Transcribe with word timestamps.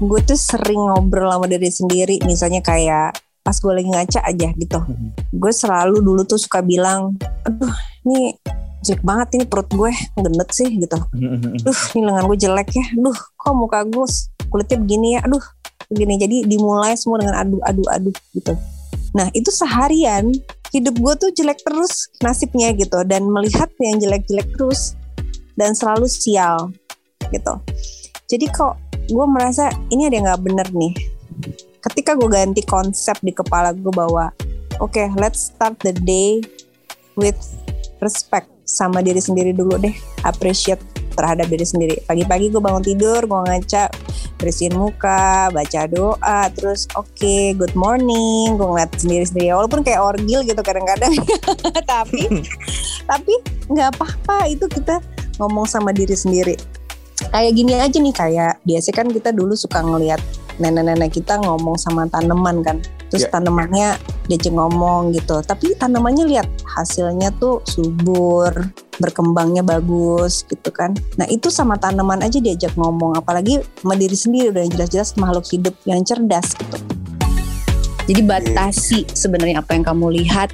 gue 0.00 0.20
tuh 0.24 0.38
sering 0.38 0.80
ngobrol 0.80 1.28
sama 1.28 1.44
diri 1.44 1.68
sendiri 1.68 2.16
misalnya 2.24 2.64
kayak 2.64 3.20
pas 3.44 3.56
gue 3.56 3.72
lagi 3.72 3.88
ngaca 3.88 4.20
aja 4.24 4.48
gitu. 4.56 4.78
Gue 5.36 5.52
selalu 5.52 6.00
dulu 6.00 6.24
tuh 6.24 6.40
suka 6.40 6.64
bilang 6.64 7.20
aduh 7.44 7.72
ini 8.08 8.32
jelek 8.80 9.04
banget 9.04 9.28
ini 9.36 9.44
perut 9.44 9.68
gue 9.68 9.92
gendet 10.16 10.50
sih 10.56 10.72
gitu. 10.80 10.96
Aduh 11.60 11.80
ini 11.96 12.02
lengan 12.08 12.24
gue 12.32 12.38
jelek 12.40 12.68
ya 12.72 12.84
aduh 12.96 13.16
kok 13.16 13.52
muka 13.52 13.84
gue 13.84 14.06
kulitnya 14.48 14.78
begini 14.80 15.08
ya 15.16 15.20
aduh 15.28 15.44
begini. 15.92 16.16
Jadi 16.16 16.36
dimulai 16.48 16.96
semua 16.96 17.20
dengan 17.20 17.36
aduh 17.36 17.60
aduh 17.68 17.88
aduh 17.92 18.16
gitu. 18.32 18.56
Nah 19.12 19.28
itu 19.36 19.52
seharian 19.52 20.32
hidup 20.72 20.96
gue 20.96 21.14
tuh 21.28 21.30
jelek 21.36 21.60
terus 21.60 22.08
nasibnya 22.24 22.72
gitu 22.72 23.04
dan 23.04 23.26
melihat 23.28 23.68
yang 23.82 24.00
jelek-jelek 24.00 24.48
terus 24.56 24.96
dan 25.60 25.76
selalu 25.76 26.08
sial 26.08 26.72
gitu. 27.28 27.58
Jadi 28.30 28.46
kok 28.48 28.78
gue 29.10 29.26
merasa 29.26 29.74
ini 29.90 30.06
ada 30.06 30.14
yang 30.14 30.26
nggak 30.30 30.42
bener 30.46 30.68
nih. 30.70 30.94
Ketika 31.82 32.14
gue 32.14 32.30
ganti 32.30 32.62
konsep 32.62 33.18
di 33.20 33.34
kepala 33.34 33.74
gue 33.74 33.90
bahwa 33.90 34.30
oke 34.78 34.94
okay, 34.94 35.10
let's 35.18 35.50
start 35.50 35.74
the 35.82 35.92
day 36.06 36.38
with 37.18 37.36
respect 37.98 38.46
sama 38.62 39.02
diri 39.02 39.18
sendiri 39.18 39.50
dulu 39.50 39.76
deh. 39.82 39.92
Appreciate 40.22 40.80
terhadap 41.18 41.50
diri 41.50 41.66
sendiri. 41.66 41.96
Pagi-pagi 42.06 42.54
gue 42.54 42.62
bangun 42.62 42.86
tidur 42.86 43.26
gue 43.26 43.40
ngaca 43.50 43.90
bersihin 44.40 44.72
muka 44.72 45.52
baca 45.52 45.84
doa 45.84 46.48
terus 46.54 46.86
oke 46.94 47.10
okay, 47.18 47.50
good 47.58 47.74
morning. 47.74 48.54
Gue 48.54 48.66
ngeliat 48.70 48.94
sendiri 48.94 49.26
sendiri 49.26 49.50
walaupun 49.58 49.82
kayak 49.82 50.00
orgil 50.00 50.46
gitu 50.46 50.62
kadang-kadang. 50.62 51.10
Tapi 51.90 52.46
tapi 53.10 53.34
nggak 53.66 53.98
apa-apa. 53.98 54.46
Itu 54.46 54.70
kita 54.70 55.02
ngomong 55.42 55.66
sama 55.66 55.90
diri 55.90 56.14
sendiri 56.14 56.69
kayak 57.30 57.52
gini 57.54 57.72
aja 57.78 57.98
nih 57.98 58.14
kayak 58.14 58.52
biasa 58.66 58.88
kan 58.92 59.06
kita 59.08 59.30
dulu 59.30 59.54
suka 59.54 59.80
ngelihat 59.80 60.20
nenek-nenek 60.60 61.14
kita 61.14 61.40
ngomong 61.40 61.80
sama 61.80 62.04
tanaman 62.10 62.60
kan. 62.60 62.78
Terus 63.10 63.26
yeah. 63.26 63.32
tanamannya 63.32 63.88
dia 64.30 64.50
ngomong 64.52 65.10
gitu. 65.16 65.42
Tapi 65.42 65.74
tanamannya 65.74 66.28
lihat 66.28 66.46
hasilnya 66.62 67.34
tuh 67.40 67.64
subur 67.66 68.52
berkembangnya 69.00 69.64
bagus 69.64 70.44
gitu 70.46 70.68
kan. 70.70 70.92
Nah 71.16 71.26
itu 71.26 71.48
sama 71.48 71.80
tanaman 71.80 72.20
aja 72.22 72.38
diajak 72.38 72.76
ngomong. 72.76 73.18
Apalagi 73.18 73.64
sama 73.80 73.96
diri 73.96 74.14
sendiri 74.14 74.52
udah 74.52 74.64
jelas-jelas 74.70 75.16
makhluk 75.18 75.48
hidup 75.48 75.74
yang 75.88 76.04
cerdas 76.04 76.54
gitu. 76.54 76.78
Jadi 78.10 78.22
batasi 78.26 79.06
sebenarnya 79.10 79.62
apa 79.62 79.74
yang 79.74 79.86
kamu 79.86 80.06
lihat 80.22 80.50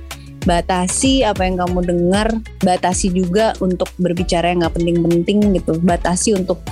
batasi 0.46 1.26
apa 1.26 1.42
yang 1.42 1.58
kamu 1.58 1.82
dengar, 1.82 2.30
batasi 2.62 3.10
juga 3.10 3.52
untuk 3.58 3.90
berbicara 3.98 4.54
yang 4.54 4.62
nggak 4.62 4.78
penting-penting 4.78 5.38
gitu, 5.58 5.74
batasi 5.82 6.38
untuk 6.38 6.62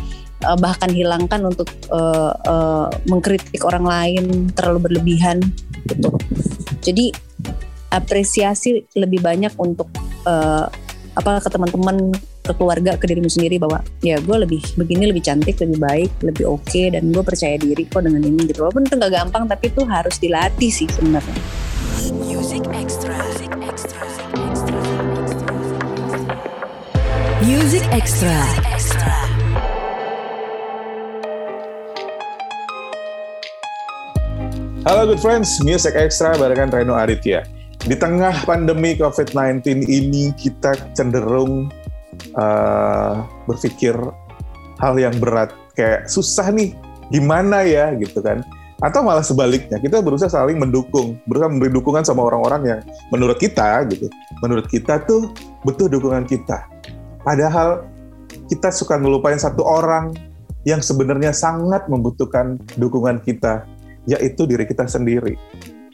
uh, 0.45 0.59
bahkan 0.61 0.93
hilangkan 0.93 1.43
untuk 1.49 1.69
uh, 1.89 2.33
uh, 2.47 2.87
mengkritik 3.09 3.65
orang 3.65 3.85
lain 3.85 4.25
terlalu 4.53 4.93
berlebihan 4.93 5.41
gitu. 5.89 6.13
Jadi 6.85 7.11
apresiasi 7.91 8.85
lebih 8.95 9.25
banyak 9.25 9.55
untuk 9.57 9.89
uh, 10.29 10.69
apa 11.15 11.39
ke 11.39 11.49
teman-teman 11.49 12.11
ke 12.45 12.53
keluarga 12.59 12.99
ke 12.99 13.07
dirimu 13.07 13.31
sendiri 13.31 13.57
bahwa 13.57 13.81
ya 14.03 14.19
gue 14.19 14.37
lebih 14.37 14.61
begini 14.77 15.09
lebih 15.09 15.23
cantik 15.25 15.57
lebih 15.63 15.79
baik 15.79 16.11
lebih 16.21 16.45
oke 16.45 16.67
okay, 16.67 16.91
dan 16.91 17.09
gue 17.15 17.23
percaya 17.23 17.57
diri 17.57 17.87
kok 17.87 18.03
dengan 18.03 18.21
ini 18.21 18.51
gitu 18.51 18.67
walaupun 18.67 18.85
itu 18.85 18.99
nggak 18.99 19.15
gampang 19.15 19.47
tapi 19.47 19.71
itu 19.71 19.83
harus 19.87 20.19
dilatih 20.19 20.71
sih 20.75 20.91
sebenarnya. 20.91 21.39
Music 22.21 22.67
extra. 22.75 23.17
Music 27.45 27.85
Extra. 27.93 28.74
Halo 34.85 35.09
good 35.09 35.17
friends, 35.25 35.65
Music 35.65 35.97
Extra 35.97 36.37
barengan 36.37 36.69
Reno 36.69 36.93
Aditya. 36.93 37.41
Di 37.89 37.97
tengah 37.97 38.37
pandemi 38.45 38.93
COVID-19 38.93 39.81
ini 39.89 40.29
kita 40.37 40.77
cenderung 40.93 41.73
uh, 42.37 43.25
berpikir 43.49 43.97
hal 44.77 44.95
yang 45.01 45.17
berat. 45.17 45.57
Kayak 45.73 46.13
susah 46.13 46.53
nih, 46.53 46.77
gimana 47.09 47.65
ya 47.65 47.97
gitu 47.97 48.21
kan. 48.21 48.45
Atau 48.85 49.01
malah 49.01 49.25
sebaliknya, 49.25 49.81
kita 49.81 50.05
berusaha 50.05 50.29
saling 50.29 50.61
mendukung, 50.61 51.17
berusaha 51.25 51.49
memberi 51.49 51.73
dukungan 51.73 52.05
sama 52.05 52.29
orang-orang 52.29 52.63
yang 52.69 52.81
menurut 53.09 53.41
kita 53.41 53.89
gitu, 53.89 54.13
menurut 54.45 54.69
kita 54.69 55.01
tuh 55.09 55.33
butuh 55.65 55.89
dukungan 55.89 56.29
kita. 56.29 56.61
Padahal 57.25 57.89
kita 58.53 58.69
suka 58.69 59.01
ngelupain 59.01 59.41
satu 59.41 59.65
orang 59.65 60.13
yang 60.69 60.85
sebenarnya 60.85 61.33
sangat 61.33 61.89
membutuhkan 61.89 62.61
dukungan 62.77 63.25
kita, 63.25 63.65
yaitu 64.09 64.45
diri 64.49 64.65
kita 64.69 64.85
sendiri. 64.89 65.37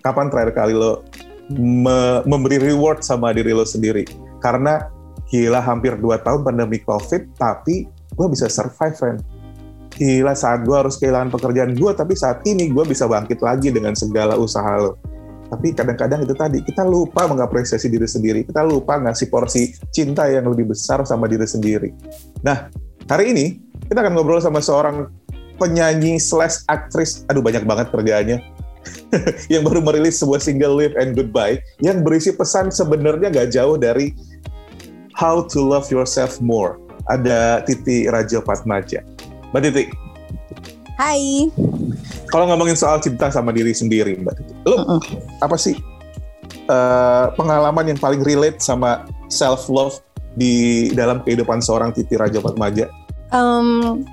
Kapan 0.01 0.33
terakhir 0.33 0.57
kali 0.57 0.75
lo 0.75 1.05
me 1.51 2.23
memberi 2.25 2.63
reward 2.63 3.03
sama 3.03 3.35
diri 3.35 3.55
lo 3.55 3.67
sendiri? 3.67 4.07
Karena 4.41 4.87
gila 5.31 5.63
hampir 5.63 5.99
2 5.99 6.27
tahun 6.27 6.41
pandemi 6.43 6.83
COVID, 6.83 7.39
tapi 7.39 7.87
gue 7.91 8.27
bisa 8.33 8.51
survive, 8.51 8.97
friend. 8.97 9.19
Gila 9.95 10.33
saat 10.33 10.65
gue 10.65 10.75
harus 10.75 10.97
kehilangan 10.97 11.31
pekerjaan 11.35 11.77
gue, 11.77 11.93
tapi 11.93 12.17
saat 12.17 12.43
ini 12.49 12.71
gue 12.73 12.85
bisa 12.89 13.05
bangkit 13.07 13.39
lagi 13.45 13.69
dengan 13.71 13.93
segala 13.95 14.35
usaha 14.39 14.75
lo 14.81 14.99
tapi 15.51 15.75
kadang-kadang 15.75 16.23
itu 16.23 16.35
tadi 16.39 16.63
kita 16.63 16.87
lupa 16.87 17.27
mengapresiasi 17.27 17.91
diri 17.91 18.07
sendiri 18.07 18.47
kita 18.47 18.63
lupa 18.63 19.03
ngasih 19.03 19.27
porsi 19.27 19.75
cinta 19.91 20.31
yang 20.31 20.47
lebih 20.47 20.71
besar 20.71 21.03
sama 21.03 21.27
diri 21.27 21.45
sendiri 21.45 21.91
nah 22.47 22.71
hari 23.11 23.35
ini 23.35 23.59
kita 23.91 24.07
akan 24.07 24.15
ngobrol 24.15 24.39
sama 24.39 24.63
seorang 24.63 25.11
penyanyi 25.61 26.17
slash 26.17 26.65
aktris. 26.73 27.29
Aduh 27.29 27.45
banyak 27.45 27.69
banget 27.69 27.93
kerjaannya. 27.93 28.39
Yang 29.53 29.63
baru 29.69 29.81
merilis 29.85 30.17
sebuah 30.17 30.41
single 30.41 30.73
Live 30.73 30.97
and 30.97 31.13
Goodbye 31.13 31.61
yang 31.85 32.01
berisi 32.01 32.33
pesan 32.33 32.73
sebenarnya 32.73 33.29
gak 33.29 33.53
jauh 33.53 33.77
dari 33.77 34.17
How 35.13 35.45
to 35.53 35.61
Love 35.61 35.93
Yourself 35.93 36.41
More. 36.41 36.81
Ada 37.13 37.61
Titi 37.69 38.09
Raja 38.09 38.41
Patmaja 38.41 39.05
Mbak 39.51 39.61
Titi. 39.67 39.85
Hai. 40.95 41.51
Kalau 42.31 42.47
ngomongin 42.47 42.79
soal 42.79 43.03
cinta 43.03 43.33
sama 43.35 43.51
diri 43.51 43.75
sendiri, 43.75 44.15
Mbak 44.15 44.35
Titi, 44.39 44.53
lo 44.69 44.77
uh 44.79 44.83
-uh. 44.97 45.01
apa 45.43 45.59
sih 45.59 45.75
uh, 46.71 47.35
pengalaman 47.35 47.91
yang 47.91 47.99
paling 47.99 48.23
relate 48.23 48.63
sama 48.63 49.11
self 49.27 49.67
love 49.67 49.99
di 50.39 50.87
dalam 50.95 51.27
kehidupan 51.27 51.59
seorang 51.59 51.91
Titi 51.91 52.15
Raja 52.15 52.39
Fatmaja? 52.39 52.87
Um, 53.35 54.07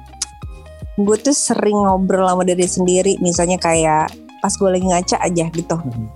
gue 0.97 1.17
tuh 1.21 1.35
sering 1.35 1.77
ngobrol 1.85 2.25
sama 2.25 2.43
diri 2.43 2.65
sendiri, 2.65 3.13
misalnya 3.21 3.61
kayak 3.61 4.09
pas 4.41 4.53
gue 4.53 4.69
lagi 4.69 4.85
ngaca 4.85 5.17
aja 5.21 5.45
gitu. 5.53 5.77
-huh. 5.77 6.07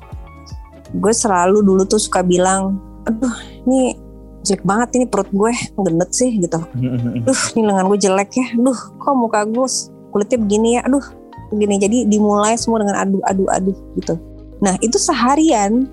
Gue 0.97 1.14
selalu 1.14 1.64
dulu 1.64 1.86
tuh 1.86 2.02
suka 2.02 2.25
bilang, 2.25 2.81
aduh 3.06 3.36
ini 3.70 3.96
jelek 4.41 4.66
banget 4.66 4.90
ini 4.97 5.06
perut 5.06 5.30
gue 5.30 5.53
gendet 5.86 6.12
sih 6.12 6.34
gitu. 6.41 6.58
Aduh 6.58 7.41
ini 7.56 7.62
lengan 7.64 7.86
gue 7.88 8.00
jelek 8.02 8.31
ya. 8.36 8.47
Aduh 8.58 8.80
kok 8.97 9.14
muka 9.14 9.46
gue 9.46 9.68
kulitnya 10.12 10.38
begini 10.41 10.70
ya. 10.78 10.81
Aduh 10.90 11.22
gini 11.56 11.75
jadi 11.80 12.08
dimulai 12.08 12.56
semua 12.56 12.80
dengan 12.84 13.03
adu 13.03 13.20
adu 13.28 13.46
adu 13.52 13.72
gitu 14.00 14.16
nah 14.64 14.78
itu 14.80 14.96
seharian 14.96 15.90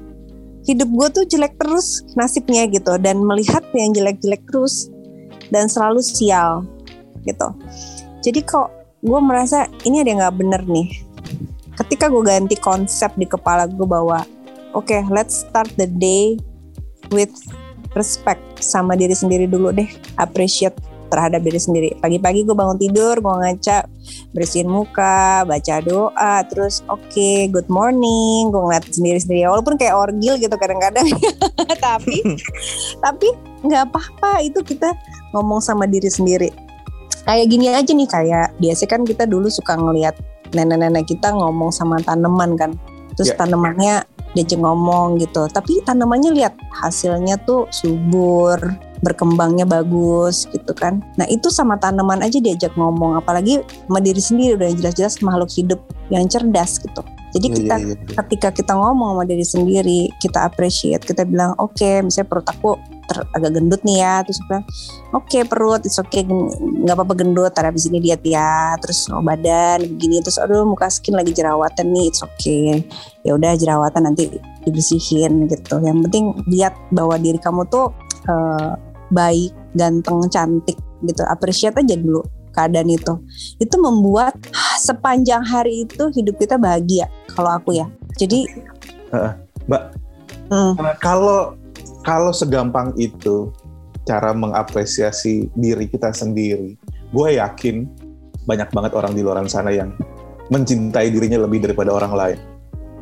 hidup 0.63 0.89
gue 0.93 1.09
tuh 1.11 1.25
jelek 1.27 1.57
terus 1.57 2.05
nasibnya 2.15 2.69
gitu 2.69 2.95
dan 3.01 3.19
melihat 3.25 3.65
yang 3.73 3.91
jelek-jelek 3.97 4.45
terus 4.53 4.93
dan 5.49 5.67
selalu 5.67 6.05
sial 6.05 6.69
gitu 7.25 7.49
jadi 8.25 8.41
kok 8.43 8.69
gue 9.05 9.21
merasa 9.23 9.71
ini 9.87 10.03
ada 10.03 10.09
yang 10.11 10.21
nggak 10.23 10.37
bener 10.39 10.63
nih 10.67 10.89
ketika 11.79 12.11
gue 12.11 12.23
ganti 12.27 12.57
konsep 12.59 13.15
di 13.15 13.27
kepala 13.27 13.71
gue 13.71 13.87
bahwa 13.87 14.27
oke 14.75 14.91
okay, 14.91 15.07
let's 15.11 15.47
start 15.47 15.71
the 15.79 15.87
day 15.87 16.35
with 17.15 17.33
respect 17.95 18.43
sama 18.59 18.99
diri 18.99 19.15
sendiri 19.15 19.47
dulu 19.47 19.71
deh 19.71 19.89
appreciate 20.19 20.75
terhadap 21.09 21.41
diri 21.41 21.57
sendiri. 21.57 21.91
Pagi-pagi 21.99 22.45
gue 22.45 22.53
bangun 22.53 22.77
tidur, 22.77 23.17
gue 23.19 23.33
ngaca, 23.33 23.89
bersihin 24.37 24.69
muka, 24.69 25.43
baca 25.49 25.75
doa, 25.81 26.45
terus 26.47 26.85
oke, 26.87 27.01
okay, 27.09 27.49
good 27.49 27.67
morning, 27.73 28.53
gue 28.53 28.61
ngeliat 28.61 28.85
sendiri-sendiri. 28.93 29.49
Walaupun 29.49 29.81
kayak 29.81 29.97
orgil 29.97 30.37
gitu 30.37 30.53
kadang-kadang, 30.55 31.09
tapi 31.85 32.21
tapi 33.05 33.29
nggak 33.65 33.89
apa-apa 33.91 34.45
itu 34.45 34.61
kita 34.63 34.93
ngomong 35.33 35.65
sama 35.65 35.89
diri 35.89 36.13
sendiri. 36.13 36.53
Kayak 37.29 37.47
gini 37.53 37.69
aja 37.69 37.93
nih 37.93 38.09
kayak 38.09 38.57
biasa 38.57 38.89
kan 38.89 39.05
kita 39.05 39.29
dulu 39.29 39.53
suka 39.53 39.77
ngeliat 39.77 40.17
nenek-nenek 40.57 41.05
kita 41.05 41.29
ngomong 41.29 41.69
sama 41.69 42.01
tanaman 42.01 42.57
kan, 42.57 42.73
terus 43.13 43.37
yeah. 43.37 43.39
tanamannya 43.45 43.95
dia 44.33 44.57
ngomong 44.57 45.21
gitu. 45.21 45.45
Tapi 45.53 45.85
tanamannya 45.85 46.33
lihat 46.33 46.57
hasilnya 46.73 47.37
tuh 47.45 47.69
subur 47.69 48.57
berkembangnya 49.05 49.69
bagus 49.69 50.49
gitu 50.49 50.73
kan. 50.73 51.05
Nah 51.21 51.29
itu 51.29 51.53
sama 51.53 51.77
tanaman 51.77 52.25
aja 52.25 52.41
diajak 52.41 52.73
ngomong. 52.81 53.21
Apalagi 53.21 53.61
sama 53.61 54.01
diri 54.01 54.25
sendiri 54.25 54.57
udah 54.57 54.73
jelas-jelas 54.73 55.21
makhluk 55.21 55.53
hidup 55.53 55.81
yang 56.09 56.25
cerdas 56.33 56.81
gitu. 56.81 57.05
Jadi 57.37 57.47
iya, 57.53 57.57
kita 57.61 57.75
yeah, 57.77 57.89
yeah, 57.93 57.99
yeah. 58.01 58.17
ketika 58.25 58.49
kita 58.57 58.73
ngomong 58.73 59.21
sama 59.21 59.25
diri 59.29 59.45
sendiri 59.45 60.01
kita 60.17 60.49
appreciate 60.49 61.05
kita 61.05 61.29
bilang 61.29 61.53
oke 61.61 61.77
okay, 61.77 62.01
misalnya 62.01 62.25
perut 62.25 62.49
aku 62.49 62.81
ter, 63.09 63.25
agak 63.33 63.57
gendut 63.57 63.81
nih 63.83 64.05
ya 64.05 64.21
terus 64.21 64.39
bilang 64.45 64.65
oke 65.17 65.25
okay, 65.27 65.43
perut 65.49 65.83
it's 65.89 65.97
okay 65.97 66.23
nggak 66.29 66.95
apa-apa 66.95 67.15
gendut 67.17 67.51
tapi 67.57 67.73
habis 67.73 67.89
ini 67.89 67.99
diet 68.05 68.21
ya 68.23 68.77
terus 68.79 69.09
oh, 69.09 69.25
badan 69.25 69.81
begini 69.97 70.21
terus 70.21 70.37
aduh 70.37 70.69
muka 70.69 70.93
skin 70.93 71.17
lagi 71.17 71.33
jerawatan 71.33 71.89
nih 71.91 72.07
it's 72.13 72.21
okay. 72.21 72.85
Ya 73.25 73.37
udah 73.37 73.53
jerawatan 73.57 74.09
nanti 74.09 74.29
dibersihin 74.65 75.49
gitu. 75.49 75.81
Yang 75.81 76.09
penting 76.09 76.25
lihat 76.49 76.75
bahwa 76.93 77.17
diri 77.17 77.41
kamu 77.41 77.65
tuh 77.69 77.93
uh, 78.29 78.77
baik 79.13 79.53
ganteng 79.73 80.29
cantik 80.29 80.77
gitu 81.07 81.23
appreciate 81.31 81.77
aja 81.79 81.97
dulu 81.97 82.21
keadaan 82.53 82.91
itu. 82.91 83.15
Itu 83.63 83.81
membuat 83.81 84.37
sepanjang 84.87 85.45
hari 85.47 85.89
itu 85.89 86.11
hidup 86.13 86.37
kita 86.37 86.61
bahagia 86.61 87.07
kalau 87.33 87.57
aku 87.57 87.77
ya. 87.77 87.87
Jadi 88.19 88.49
uh, 89.15 89.33
mbak 89.69 89.83
hmm. 90.51 90.75
kalau 90.99 91.55
kalau 92.09 92.33
segampang 92.33 92.97
itu 92.97 93.53
cara 94.09 94.33
mengapresiasi 94.33 95.53
diri 95.53 95.85
kita 95.85 96.09
sendiri, 96.09 96.73
gue 97.13 97.29
yakin 97.37 97.85
banyak 98.49 98.73
banget 98.73 98.93
orang 98.97 99.13
di 99.13 99.21
luar 99.21 99.45
sana 99.45 99.69
yang 99.69 99.93
mencintai 100.49 101.13
dirinya 101.13 101.45
lebih 101.45 101.69
daripada 101.69 101.93
orang 101.93 102.17
lain. 102.17 102.39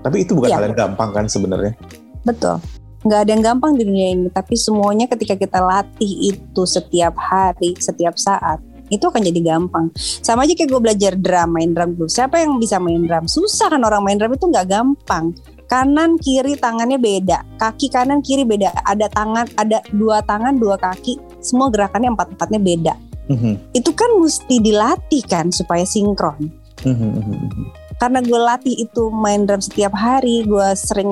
Tapi 0.03 0.27
itu 0.27 0.35
bukan 0.35 0.51
ya. 0.51 0.59
hal 0.59 0.67
yang 0.67 0.75
gampang 0.75 1.15
kan 1.15 1.31
sebenarnya. 1.31 1.79
Betul. 2.27 2.59
Nggak 3.07 3.21
ada 3.23 3.31
yang 3.31 3.45
gampang 3.47 3.79
di 3.79 3.87
dunia 3.87 4.09
ini, 4.11 4.27
tapi 4.27 4.59
semuanya 4.59 5.07
ketika 5.07 5.39
kita 5.39 5.63
latih 5.63 6.35
itu 6.35 6.63
setiap 6.67 7.15
hari, 7.15 7.79
setiap 7.79 8.19
saat, 8.19 8.59
itu 8.91 9.07
akan 9.07 9.23
jadi 9.23 9.55
gampang. 9.55 9.95
Sama 9.95 10.43
aja 10.43 10.59
kayak 10.59 10.67
gue 10.67 10.81
belajar 10.83 11.13
drum, 11.15 11.55
main 11.55 11.71
drum 11.71 11.95
dulu. 11.95 12.11
Siapa 12.11 12.43
yang 12.43 12.59
bisa 12.59 12.83
main 12.83 13.07
drum? 13.07 13.31
Susah 13.31 13.71
kan 13.71 13.79
orang 13.87 14.03
main 14.03 14.19
drum 14.19 14.35
itu 14.35 14.51
nggak 14.51 14.67
gampang 14.67 15.31
kanan 15.67 16.15
kiri 16.19 16.55
tangannya 16.59 16.99
beda 16.99 17.43
kaki 17.59 17.91
kanan 17.91 18.23
kiri 18.23 18.47
beda 18.47 18.71
ada 18.87 19.11
tangan 19.11 19.47
ada 19.59 19.83
dua 19.91 20.23
tangan 20.23 20.59
dua 20.59 20.79
kaki 20.79 21.19
semua 21.43 21.71
gerakannya 21.71 22.15
empat 22.15 22.39
empatnya 22.39 22.61
beda 22.63 22.95
mm-hmm. 23.31 23.55
itu 23.75 23.91
kan 23.95 24.11
mesti 24.19 24.57
dilatih 24.63 25.23
kan 25.27 25.51
supaya 25.51 25.83
sinkron 25.83 26.51
mm-hmm. 26.87 27.67
karena 27.99 28.19
gue 28.23 28.41
latih 28.41 28.77
itu 28.79 29.11
main 29.11 29.43
drum 29.43 29.63
setiap 29.63 29.95
hari 29.95 30.47
gue 30.47 30.69
sering 30.79 31.11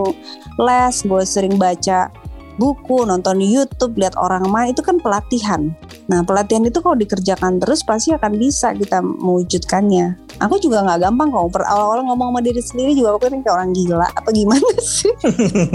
les 0.58 0.96
gue 1.02 1.22
sering 1.26 1.58
baca 1.58 2.10
buku, 2.54 3.02
nonton 3.06 3.42
YouTube, 3.42 3.98
lihat 3.98 4.14
orang 4.14 4.46
main 4.46 4.70
itu 4.70 4.82
kan 4.82 5.02
pelatihan. 5.02 5.74
Nah 6.06 6.22
pelatihan 6.22 6.62
itu 6.62 6.78
kalau 6.78 6.94
dikerjakan 6.94 7.58
terus 7.58 7.82
pasti 7.82 8.14
akan 8.14 8.38
bisa 8.38 8.70
kita 8.74 9.02
mewujudkannya. 9.02 10.23
Aku 10.44 10.60
juga 10.60 10.84
nggak 10.84 11.08
gampang 11.08 11.32
kok. 11.32 11.64
Awal-awal 11.64 12.04
ngomong 12.04 12.28
sama 12.36 12.40
diri 12.44 12.60
sendiri 12.60 12.92
juga 12.92 13.16
aku 13.16 13.32
kayak 13.32 13.48
orang 13.48 13.72
gila 13.72 14.08
apa 14.12 14.28
gimana 14.28 14.68
sih. 14.84 15.12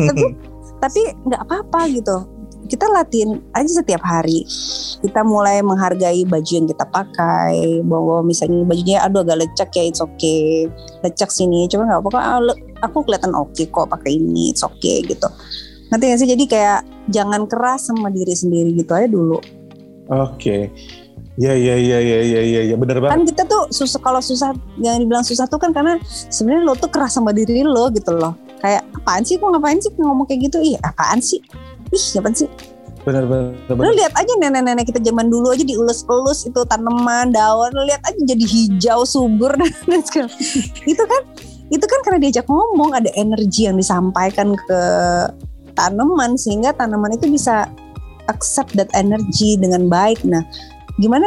tapi 0.05 0.25
tapi 0.79 1.01
nggak 1.25 1.41
apa-apa 1.49 1.89
gitu. 1.89 2.17
Kita 2.69 2.85
latihan 2.93 3.41
aja 3.57 3.81
setiap 3.81 4.05
hari. 4.05 4.45
Kita 5.01 5.25
mulai 5.25 5.65
menghargai 5.65 6.21
baju 6.29 6.51
yang 6.53 6.69
kita 6.69 6.85
pakai. 6.85 7.81
Bahwa 7.81 8.21
misalnya 8.21 8.61
bajunya 8.61 9.01
aduh 9.01 9.25
agak 9.25 9.41
lecek 9.41 9.69
ya 9.73 9.83
it's 9.89 9.97
okay. 9.97 10.69
Lecek 11.01 11.33
sini. 11.33 11.65
Coba 11.65 11.89
nggak 11.89 11.99
apa-apa. 12.05 12.19
Ah, 12.21 12.39
aku 12.85 13.09
kelihatan 13.09 13.33
oke 13.33 13.57
okay 13.57 13.65
kok 13.65 13.89
pakai 13.89 14.21
ini 14.21 14.53
it's 14.53 14.61
okay 14.61 15.01
gitu 15.03 15.27
Nanti 15.89 16.05
gak 16.05 16.19
sih? 16.21 16.29
Jadi 16.29 16.45
kayak 16.45 16.85
jangan 17.09 17.49
keras 17.49 17.89
sama 17.89 18.13
diri 18.13 18.37
sendiri 18.37 18.77
gitu 18.77 18.93
aja 18.93 19.09
dulu. 19.09 19.41
Oke. 20.09 20.37
Okay. 20.37 20.61
Ya 21.39 21.55
ya 21.55 21.79
ya 21.79 22.03
ya 22.03 22.19
ya 22.19 22.41
ya 22.43 22.61
ya 22.67 22.75
benar 22.75 22.99
banget. 22.99 23.15
Kan 23.15 23.23
kita 23.23 23.43
tuh 23.47 23.71
susah 23.71 24.03
kalau 24.03 24.19
susah 24.19 24.51
yang 24.75 24.99
dibilang 24.99 25.23
susah 25.23 25.47
tuh 25.47 25.55
kan 25.55 25.71
karena 25.71 25.95
sebenarnya 26.27 26.67
lo 26.67 26.75
tuh 26.75 26.91
keras 26.91 27.15
sama 27.15 27.31
diri 27.31 27.63
lo 27.63 27.87
gitu 27.95 28.11
loh. 28.11 28.35
Kayak 28.59 28.83
apaan 28.99 29.23
sih 29.23 29.39
kok 29.39 29.47
ngapain 29.47 29.79
sih 29.79 29.87
ngomong 29.95 30.27
kayak 30.27 30.51
gitu? 30.51 30.59
Ih, 30.59 30.75
apaan 30.83 31.23
sih? 31.23 31.39
Ih, 31.95 32.05
apaan 32.19 32.35
sih? 32.35 32.51
Benar 33.07 33.23
benar. 33.23 33.55
benar. 33.71 33.83
Lo 33.87 33.91
lihat 33.95 34.11
aja 34.19 34.33
nenek-nenek 34.35 34.91
kita 34.91 34.99
zaman 34.99 35.31
dulu 35.31 35.55
aja 35.55 35.63
diulus-ulus 35.63 36.43
itu 36.43 36.59
tanaman, 36.67 37.31
daun, 37.31 37.71
lo 37.71 37.87
lihat 37.87 38.03
aja 38.03 38.19
jadi 38.19 38.43
hijau, 38.43 39.07
subur 39.07 39.55
dan 39.87 40.03
segala. 40.03 40.27
itu 40.83 41.03
kan 41.07 41.21
itu 41.71 41.85
kan 41.87 41.99
karena 42.03 42.19
diajak 42.19 42.51
ngomong 42.51 42.99
ada 42.99 43.07
energi 43.15 43.71
yang 43.71 43.79
disampaikan 43.79 44.59
ke 44.67 44.81
tanaman 45.71 46.35
sehingga 46.35 46.75
tanaman 46.75 47.15
itu 47.15 47.31
bisa 47.31 47.71
accept 48.27 48.75
that 48.75 48.91
energy 48.91 49.55
dengan 49.55 49.87
baik. 49.87 50.19
Nah, 50.27 50.43
gimana 50.99 51.25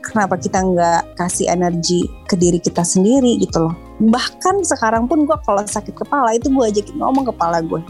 kenapa 0.00 0.40
kita 0.40 0.64
nggak 0.64 1.14
kasih 1.14 1.52
energi 1.52 2.08
ke 2.24 2.34
diri 2.40 2.56
kita 2.56 2.80
sendiri 2.80 3.36
gitu 3.36 3.68
loh. 3.68 3.74
Bahkan 4.00 4.64
sekarang 4.64 5.04
pun 5.04 5.28
gue 5.28 5.36
kalau 5.44 5.60
sakit 5.60 5.92
kepala 5.92 6.32
itu 6.32 6.48
gue 6.48 6.64
ajakin 6.64 6.96
ngomong 6.96 7.28
kepala 7.28 7.60
gue. 7.60 7.84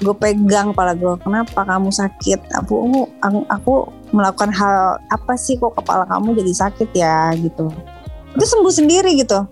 Gue 0.00 0.16
pegang 0.16 0.72
kepala 0.72 0.96
gue, 0.96 1.12
kenapa 1.20 1.60
kamu 1.64 1.92
sakit? 1.92 2.56
Aku, 2.64 3.04
aku, 3.20 3.38
aku 3.48 3.72
melakukan 4.16 4.48
hal 4.52 4.96
apa 5.12 5.36
sih 5.36 5.60
kok 5.60 5.76
kepala 5.76 6.08
kamu 6.08 6.36
jadi 6.40 6.52
sakit 6.68 6.88
ya 6.92 7.32
gitu. 7.36 7.68
Itu 8.36 8.44
sembuh 8.44 8.72
sendiri 8.72 9.16
gitu. 9.16 9.44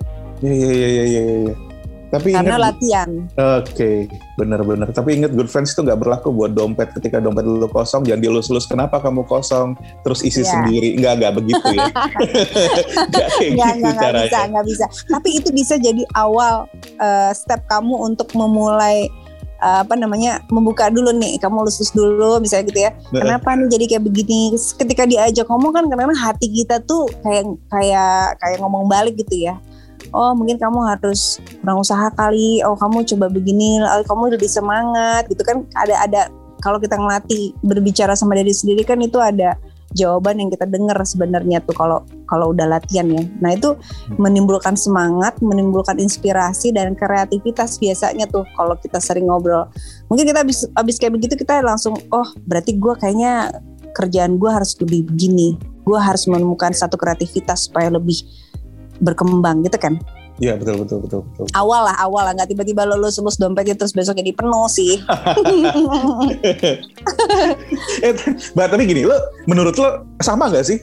Iya, 0.44 0.54
iya, 0.54 0.88
iya, 0.88 1.04
iya, 1.04 1.22
iya. 1.48 1.67
Tapi 2.08 2.32
karena 2.32 2.56
ingat, 2.56 2.64
latihan. 2.72 3.10
Oke, 3.36 3.68
okay, 3.68 3.96
benar-benar. 4.40 4.88
Tapi 4.96 5.20
ingat 5.20 5.36
good 5.36 5.52
friends 5.52 5.76
itu 5.76 5.84
nggak 5.84 6.00
berlaku 6.00 6.32
buat 6.32 6.56
dompet 6.56 6.96
ketika 6.96 7.20
dompet 7.20 7.44
lu 7.44 7.68
kosong, 7.68 8.08
jangan 8.08 8.24
dilus-lus. 8.24 8.64
Kenapa 8.64 8.96
kamu 9.04 9.28
kosong? 9.28 9.76
Terus 10.02 10.24
isi 10.24 10.40
yeah. 10.40 10.48
sendiri. 10.48 10.88
Nggak, 10.96 11.14
nggak 11.20 11.32
begitu 11.36 11.66
ya. 11.76 11.86
nggak 13.12 13.28
kayak 13.36 13.50
nggak, 13.52 13.72
gitu 13.76 13.84
nggak, 13.84 13.96
caranya. 14.00 14.24
bisa, 14.24 14.40
nggak 14.48 14.66
bisa. 14.66 14.86
Tapi 15.12 15.28
itu 15.36 15.48
bisa 15.52 15.74
jadi 15.76 16.02
awal 16.16 16.64
uh, 16.96 17.32
step 17.36 17.60
kamu 17.68 17.94
untuk 18.00 18.32
memulai 18.32 19.12
uh, 19.62 19.84
apa 19.84 19.94
namanya 19.98 20.42
membuka 20.48 20.88
dulu 20.88 21.12
nih 21.14 21.36
kamu 21.38 21.66
lulus 21.66 21.92
dulu 21.92 22.38
misalnya 22.42 22.64
gitu 22.70 22.80
ya 22.88 22.90
kenapa 23.10 23.54
nih 23.58 23.68
jadi 23.70 23.84
kayak 23.96 24.04
begini 24.06 24.54
ketika 24.54 25.02
diajak 25.04 25.46
ngomong 25.50 25.72
kan 25.74 25.84
karena 25.90 26.14
hati 26.14 26.46
kita 26.50 26.82
tuh 26.86 27.10
kayak 27.22 27.44
kayak 27.70 28.38
kayak 28.38 28.58
ngomong 28.62 28.86
balik 28.86 29.18
gitu 29.18 29.50
ya 29.50 29.58
oh 30.12 30.32
mungkin 30.36 30.56
kamu 30.56 30.84
harus 30.84 31.40
kurang 31.60 31.82
usaha 31.82 32.08
kali 32.14 32.60
oh 32.64 32.76
kamu 32.76 33.04
coba 33.04 33.26
begini 33.32 33.80
oh, 33.82 34.04
kamu 34.04 34.36
lebih 34.36 34.50
semangat 34.50 35.26
gitu 35.28 35.42
kan 35.44 35.64
ada 35.76 35.94
ada 36.04 36.20
kalau 36.58 36.82
kita 36.82 36.98
ngelatih 36.98 37.54
berbicara 37.62 38.18
sama 38.18 38.34
diri 38.34 38.50
sendiri 38.50 38.82
kan 38.82 38.98
itu 38.98 39.18
ada 39.22 39.54
jawaban 39.96 40.36
yang 40.36 40.50
kita 40.52 40.68
dengar 40.68 41.00
sebenarnya 41.00 41.64
tuh 41.64 41.72
kalau 41.72 42.04
kalau 42.28 42.52
udah 42.52 42.68
latihan 42.68 43.08
ya. 43.08 43.24
Nah 43.40 43.56
itu 43.56 43.72
hmm. 43.72 44.20
menimbulkan 44.20 44.76
semangat, 44.76 45.40
menimbulkan 45.40 45.96
inspirasi 45.96 46.76
dan 46.76 46.92
kreativitas 46.92 47.80
biasanya 47.80 48.28
tuh 48.28 48.44
kalau 48.52 48.76
kita 48.76 49.00
sering 49.00 49.32
ngobrol. 49.32 49.64
Mungkin 50.12 50.28
kita 50.28 50.44
habis 50.44 50.68
habis 50.76 51.00
kayak 51.00 51.16
begitu 51.16 51.40
kita 51.40 51.64
langsung 51.64 51.96
oh 52.12 52.28
berarti 52.44 52.76
gue 52.76 52.92
kayaknya 53.00 53.48
kerjaan 53.96 54.36
gue 54.36 54.50
harus 54.52 54.76
lebih 54.76 55.08
begini. 55.08 55.56
Gue 55.88 55.96
harus 55.96 56.28
menemukan 56.28 56.76
satu 56.76 57.00
kreativitas 57.00 57.72
supaya 57.72 57.88
lebih 57.88 58.20
berkembang 59.00 59.62
gitu 59.66 59.78
kan 59.78 59.96
Iya 60.38 60.54
betul 60.54 60.86
betul 60.86 61.02
betul 61.02 61.20
betul. 61.26 61.46
Awal 61.50 61.90
lah 61.90 61.98
awal 61.98 62.30
lah 62.30 62.32
nggak 62.38 62.54
tiba-tiba 62.54 62.86
lulus 62.86 63.18
lulus 63.18 63.42
dompetnya 63.42 63.74
terus 63.74 63.90
besok 63.90 64.22
jadi 64.22 64.30
penuh 64.30 64.70
sih. 64.70 65.02
eh, 68.06 68.14
mbak 68.54 68.66
tapi 68.70 68.86
gini 68.86 69.02
lo 69.02 69.18
menurut 69.50 69.74
lo 69.74 70.06
sama 70.22 70.46
nggak 70.46 70.62
sih 70.62 70.78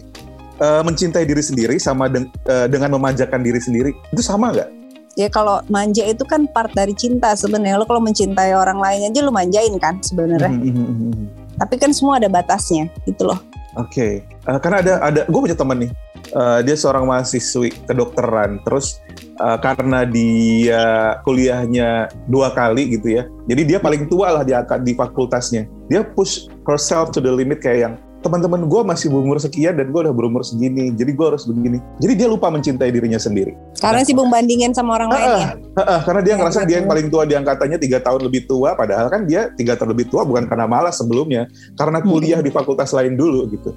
uh, 0.59 0.83
mencintai 0.83 1.23
diri 1.23 1.39
sendiri 1.39 1.79
sama 1.79 2.11
deng 2.11 2.27
uh, 2.51 2.67
dengan 2.67 2.99
memanjakan 2.99 3.47
diri 3.47 3.63
sendiri 3.63 3.95
itu 4.11 4.19
sama 4.19 4.51
nggak? 4.51 4.67
Ya 5.15 5.31
kalau 5.31 5.63
manja 5.71 6.03
itu 6.03 6.27
kan 6.27 6.51
part 6.51 6.75
dari 6.75 6.91
cinta 6.91 7.31
sebenarnya 7.39 7.79
lo 7.79 7.87
kalau 7.87 8.03
mencintai 8.03 8.51
orang 8.51 8.83
lain 8.83 9.07
aja 9.07 9.23
lo 9.23 9.31
manjain 9.31 9.71
kan 9.79 10.03
sebenarnya. 10.03 10.51
Mm 10.51 10.71
-hmm. 10.75 11.31
Tapi 11.55 11.79
kan 11.79 11.95
semua 11.95 12.19
ada 12.19 12.27
batasnya 12.27 12.91
gitu 13.07 13.31
loh. 13.31 13.39
Oke, 13.75 13.91
okay. 13.91 14.13
uh, 14.47 14.59
karena 14.59 14.77
ada 14.79 14.93
ada 15.03 15.21
gue 15.27 15.39
punya 15.39 15.57
teman 15.57 15.83
nih. 15.83 15.91
Uh, 16.31 16.59
dia 16.65 16.75
seorang 16.75 17.05
mahasiswi 17.07 17.71
kedokteran. 17.85 18.63
Terus 18.63 19.03
uh, 19.39 19.59
karena 19.59 20.07
dia 20.07 21.15
kuliahnya 21.27 22.07
dua 22.27 22.55
kali 22.55 22.97
gitu 22.97 23.19
ya 23.19 23.23
jadi 23.45 23.61
dia 23.61 23.79
paling 23.81 24.09
tua 24.09 24.33
lah 24.33 24.43
di 24.43 24.53
di 24.81 24.93
fakultasnya. 24.97 25.69
Dia 25.85 26.01
push 26.01 26.49
herself 26.65 27.13
to 27.13 27.21
the 27.21 27.29
limit 27.29 27.61
kayak 27.61 27.79
yang 27.85 27.93
teman-teman 28.25 28.65
gue 28.65 28.81
masih 28.81 29.13
berumur 29.13 29.37
sekian 29.37 29.77
dan 29.77 29.93
gue 29.93 30.01
udah 30.01 30.09
berumur 30.09 30.41
segini 30.41 30.89
jadi 30.97 31.13
gue 31.13 31.25
harus 31.29 31.45
begini. 31.45 31.77
Jadi 32.01 32.13
dia 32.17 32.25
lupa 32.25 32.49
mencintai 32.49 32.89
dirinya 32.89 33.21
sendiri. 33.21 33.53
Karena 33.77 34.01
nah, 34.01 34.07
sibuk 34.09 34.25
bandingin 34.33 34.73
sama 34.73 34.97
orang 34.97 35.09
uh, 35.09 35.15
lain 35.15 35.29
ya? 35.29 35.47
uh, 35.53 35.81
uh, 35.85 35.99
karena 36.01 36.21
dia 36.25 36.33
ya, 36.33 36.37
ngerasa 36.41 36.59
dia 36.65 36.75
yang 36.81 36.89
paling 36.89 37.07
tua 37.13 37.23
di 37.29 37.37
angkatannya 37.37 37.77
tiga 37.77 38.01
tahun 38.01 38.25
lebih 38.25 38.49
tua 38.49 38.73
padahal 38.73 39.13
kan 39.13 39.29
dia 39.29 39.53
tiga 39.53 39.77
tahun 39.77 39.93
lebih 39.93 40.09
tua 40.09 40.25
bukan 40.25 40.49
karena 40.49 40.65
malas 40.65 40.97
sebelumnya 40.97 41.45
karena 41.77 42.01
kuliah 42.01 42.41
hmm. 42.41 42.47
di 42.49 42.51
fakultas 42.51 42.89
lain 42.97 43.13
dulu 43.13 43.45
gitu. 43.53 43.69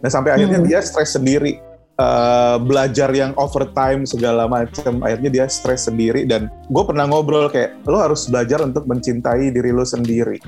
Nah 0.00 0.08
sampai 0.08 0.40
akhirnya 0.40 0.64
hmm. 0.64 0.68
dia 0.72 0.80
stres 0.80 1.12
sendiri 1.12 1.60
uh, 2.00 2.56
belajar 2.56 3.12
yang 3.12 3.36
overtime 3.36 4.08
segala 4.08 4.48
macam 4.48 5.04
akhirnya 5.04 5.28
dia 5.28 5.44
stres 5.52 5.84
sendiri 5.84 6.24
dan 6.24 6.48
gue 6.72 6.84
pernah 6.88 7.04
ngobrol 7.04 7.52
kayak 7.52 7.76
lo 7.84 8.00
harus 8.00 8.24
belajar 8.32 8.64
untuk 8.64 8.88
mencintai 8.88 9.52
diri 9.52 9.68
lo 9.76 9.84
sendiri. 9.84 10.40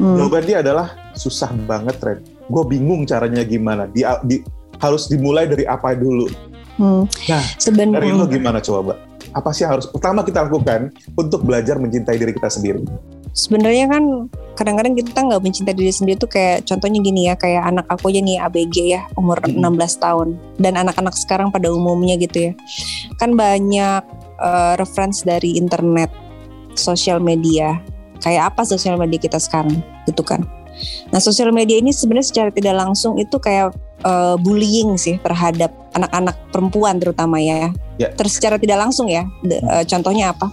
Hmm. 0.00 0.16
jawaban 0.16 0.44
dia 0.48 0.64
adalah 0.64 1.12
susah 1.12 1.52
banget 1.68 1.96
Ren 2.00 2.31
gue 2.48 2.64
bingung 2.66 3.06
caranya 3.06 3.42
gimana. 3.46 3.86
Di, 3.90 4.02
di 4.26 4.42
harus 4.82 5.06
dimulai 5.06 5.46
dari 5.46 5.62
apa 5.62 5.94
dulu. 5.94 6.26
Hmm. 6.80 7.04
nah 7.28 7.44
Sebenernya. 7.60 8.00
dari 8.00 8.10
lo 8.16 8.24
gimana 8.26 8.58
coba? 8.58 8.96
Apa 9.36 9.52
sih 9.52 9.64
yang 9.64 9.76
harus 9.78 9.86
pertama 9.88 10.24
kita 10.24 10.44
lakukan 10.48 10.90
untuk 11.14 11.44
belajar 11.44 11.76
mencintai 11.78 12.16
diri 12.18 12.32
kita 12.34 12.48
sendiri? 12.48 12.80
Sebenarnya 13.32 13.88
kan 13.88 14.28
kadang-kadang 14.60 14.92
kita 14.92 15.24
nggak 15.24 15.40
mencintai 15.40 15.72
diri 15.72 15.92
sendiri 15.92 16.20
tuh 16.20 16.28
kayak 16.28 16.68
contohnya 16.68 17.00
gini 17.00 17.32
ya 17.32 17.34
kayak 17.36 17.64
anak 17.64 17.86
aku 17.88 18.12
aja 18.12 18.20
nih 18.20 18.36
ABG 18.44 18.76
ya 18.92 19.02
umur 19.16 19.40
Hmm. 19.40 19.60
16 19.72 20.00
tahun. 20.04 20.28
Dan 20.60 20.76
anak-anak 20.76 21.16
sekarang 21.16 21.48
pada 21.48 21.72
umumnya 21.72 22.16
gitu 22.20 22.50
ya. 22.50 22.52
Kan 23.16 23.36
banyak 23.36 24.02
eh, 24.42 24.74
reference 24.76 25.22
dari 25.24 25.56
internet 25.56 26.12
sosial 26.76 27.20
media. 27.22 27.78
Kayak 28.20 28.52
apa 28.52 28.64
sosial 28.68 28.96
media 29.00 29.20
kita 29.20 29.40
sekarang? 29.40 29.80
Gitu 30.04 30.24
kan 30.24 30.44
nah 31.08 31.18
sosial 31.18 31.50
media 31.50 31.78
ini 31.78 31.90
sebenarnya 31.90 32.28
secara 32.28 32.50
tidak 32.50 32.74
langsung 32.74 33.16
itu 33.16 33.36
kayak 33.36 33.72
eh, 34.02 34.36
bullying 34.40 34.96
sih 34.96 35.18
terhadap 35.20 35.70
anak-anak 35.92 36.36
perempuan 36.50 36.98
terutama 36.98 37.38
ya 37.38 37.70
Ya. 38.00 38.08
terus 38.08 38.40
secara 38.40 38.56
tidak 38.56 38.80
langsung 38.80 39.06
ya 39.06 39.22
De- 39.44 39.60
eh, 39.60 39.84
contohnya 39.84 40.32
apa 40.32 40.48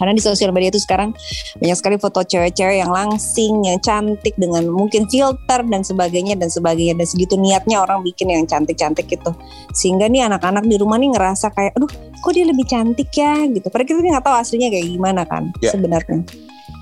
karena 0.00 0.16
di 0.16 0.24
sosial 0.24 0.48
media 0.48 0.72
itu 0.72 0.80
sekarang 0.80 1.12
banyak 1.60 1.76
sekali 1.76 2.00
foto 2.00 2.24
cewek-cewek 2.24 2.80
yang 2.80 2.88
langsing, 2.88 3.68
yang 3.68 3.76
cantik 3.84 4.32
dengan 4.40 4.64
mungkin 4.64 5.04
filter 5.12 5.60
dan 5.60 5.84
sebagainya 5.84 6.40
dan 6.40 6.48
sebagainya 6.48 6.96
dan 6.96 7.04
segitu 7.04 7.36
niatnya 7.36 7.84
orang 7.84 8.00
bikin 8.00 8.32
yang 8.32 8.48
cantik-cantik 8.48 9.04
gitu. 9.12 9.36
Sehingga 9.76 10.08
nih 10.08 10.24
anak-anak 10.24 10.64
di 10.64 10.80
rumah 10.80 10.96
nih 10.96 11.12
ngerasa 11.12 11.52
kayak, 11.52 11.76
aduh, 11.76 11.92
kok 12.16 12.32
dia 12.32 12.48
lebih 12.48 12.64
cantik 12.64 13.12
ya 13.12 13.44
gitu. 13.44 13.68
Padahal 13.68 13.88
kita 13.92 14.00
nggak 14.00 14.24
tahu 14.24 14.36
aslinya 14.40 14.68
kayak 14.72 14.86
gimana 14.88 15.22
kan 15.28 15.52
Ya. 15.60 15.76
sebenarnya. 15.76 16.24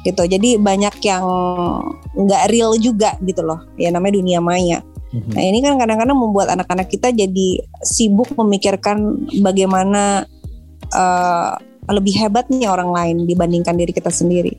Gitu. 0.09 0.23
Jadi 0.25 0.57
banyak 0.57 1.05
yang 1.05 1.25
nggak 2.17 2.49
real 2.49 2.73
juga 2.81 3.13
gitu 3.21 3.45
loh. 3.45 3.61
Ya 3.77 3.93
namanya 3.93 4.17
dunia 4.17 4.41
maya. 4.41 4.81
Mhm. 5.13 5.33
Nah 5.37 5.43
ini 5.45 5.59
kan 5.61 5.77
kadang-kadang 5.77 6.17
membuat 6.17 6.49
anak-anak 6.53 6.89
kita 6.89 7.13
jadi 7.13 7.49
sibuk 7.85 8.33
memikirkan 8.37 9.29
bagaimana 9.45 10.25
eh, 10.89 11.53
lebih 11.89 12.17
hebatnya 12.21 12.73
orang 12.73 12.93
lain 12.93 13.17
dibandingkan 13.25 13.77
diri 13.77 13.93
kita 13.93 14.13
sendiri. 14.13 14.53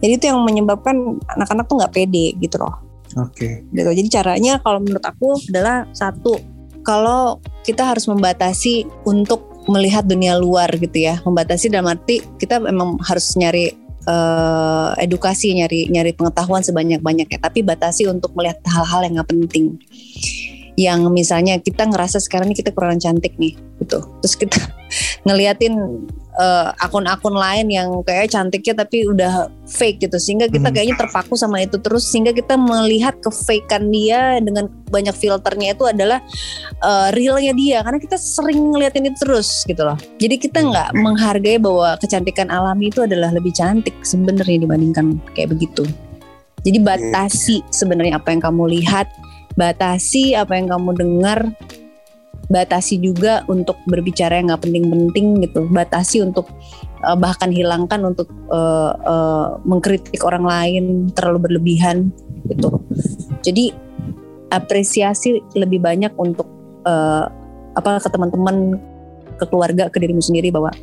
Jadi 0.00 0.12
itu 0.16 0.24
yang 0.32 0.40
menyebabkan 0.44 1.20
anak-anak 1.36 1.68
tuh 1.68 1.76
nggak 1.80 1.92
pede 1.92 2.32
gitu 2.40 2.56
loh. 2.56 2.72
Oke. 3.20 3.64
Gitu. 3.68 3.90
Jadi 3.90 4.08
caranya 4.08 4.56
kalau 4.64 4.80
menurut 4.80 5.04
aku 5.04 5.36
adalah 5.52 5.84
satu, 5.92 6.40
kalau 6.80 7.36
kita 7.68 7.84
harus 7.84 8.08
membatasi 8.08 8.88
untuk 9.04 9.44
melihat 9.68 10.08
dunia 10.08 10.40
luar 10.40 10.72
gitu 10.80 10.96
ya. 11.04 11.20
Membatasi 11.20 11.68
dalam 11.68 11.92
arti 11.92 12.24
kita 12.40 12.62
memang 12.64 12.96
harus 13.04 13.36
nyari 13.36 13.76
eh, 14.06 14.90
edukasi, 15.04 15.52
nyari 15.56 15.90
nyari 15.90 16.12
pengetahuan 16.16 16.64
sebanyak-banyaknya. 16.64 17.38
Tapi 17.40 17.60
batasi 17.64 18.06
untuk 18.08 18.32
melihat 18.36 18.60
hal-hal 18.68 19.04
yang 19.04 19.20
nggak 19.20 19.30
penting. 19.30 19.80
Yang 20.80 21.12
misalnya 21.12 21.60
kita 21.60 21.84
ngerasa 21.84 22.16
sekarang 22.16 22.48
ini 22.48 22.56
kita 22.56 22.72
kurang 22.72 22.96
cantik 22.96 23.36
nih, 23.36 23.52
gitu. 23.84 24.00
Terus 24.24 24.34
kita 24.40 24.56
ngeliatin 25.28 25.76
eh, 26.30 26.68
akun-akun 26.80 27.36
lain 27.36 27.68
yang 27.68 28.00
kayak 28.00 28.32
cantiknya 28.32 28.80
tapi 28.80 29.04
udah 29.04 29.52
fake 29.68 30.08
gitu. 30.08 30.16
Sehingga 30.16 30.48
kita 30.48 30.72
Mhm. 30.72 30.74
kayaknya 30.74 30.96
terpaku 30.96 31.36
sama 31.36 31.60
itu 31.60 31.76
terus. 31.76 32.08
Sehingga 32.08 32.32
kita 32.32 32.56
melihat 32.56 33.20
kefakean 33.20 33.92
dia 33.92 34.40
dengan 34.40 34.72
banyak 34.88 35.12
filternya 35.12 35.76
itu 35.76 35.84
adalah 35.84 36.24
eh, 36.80 37.08
realnya 37.12 37.52
dia. 37.52 37.84
Karena 37.84 38.00
kita 38.00 38.16
sering 38.16 38.72
ngeliatin 38.72 39.12
itu 39.12 39.20
terus 39.20 39.68
gitu 39.68 39.84
loh. 39.84 40.00
Jadi 40.16 40.40
kita 40.40 40.64
nggak 40.64 40.96
menghargai 40.96 41.60
bahwa 41.60 42.00
kecantikan 42.00 42.48
alami 42.48 42.88
itu 42.88 43.04
adalah 43.04 43.28
lebih 43.36 43.52
cantik 43.52 43.92
sebenarnya 44.00 44.64
dibandingkan 44.64 45.20
kayak 45.36 45.52
begitu. 45.52 45.84
Jadi 46.60 46.78
batasi 46.80 47.64
sebenarnya 47.68 48.20
apa 48.20 48.32
yang 48.32 48.40
kamu 48.40 48.80
lihat 48.80 49.08
batasi 49.58 50.38
apa 50.38 50.54
yang 50.54 50.70
kamu 50.70 50.90
dengar 50.94 51.50
batasi 52.50 52.98
juga 52.98 53.46
untuk 53.46 53.78
berbicara 53.86 54.42
yang 54.42 54.50
nggak 54.50 54.66
penting-penting 54.66 55.46
gitu. 55.46 55.70
Batasi 55.70 56.26
untuk 56.26 56.50
uh, 57.06 57.14
bahkan 57.14 57.54
hilangkan 57.54 58.02
untuk 58.02 58.26
uh, 58.50 58.92
uh, 59.06 59.46
mengkritik 59.62 60.20
orang 60.26 60.44
lain 60.44 60.84
terlalu 61.14 61.46
berlebihan 61.50 62.10
gitu. 62.50 62.82
Jadi 63.46 63.70
apresiasi 64.50 65.38
lebih 65.54 65.78
banyak 65.78 66.10
untuk 66.18 66.50
uh, 66.84 67.30
apa 67.78 68.02
ke 68.02 68.10
teman-teman 68.10 68.76
ke 69.38 69.46
keluarga 69.46 69.86
ke 69.86 70.02
dirimu 70.02 70.20
sendiri 70.20 70.50
bahwa 70.50 70.74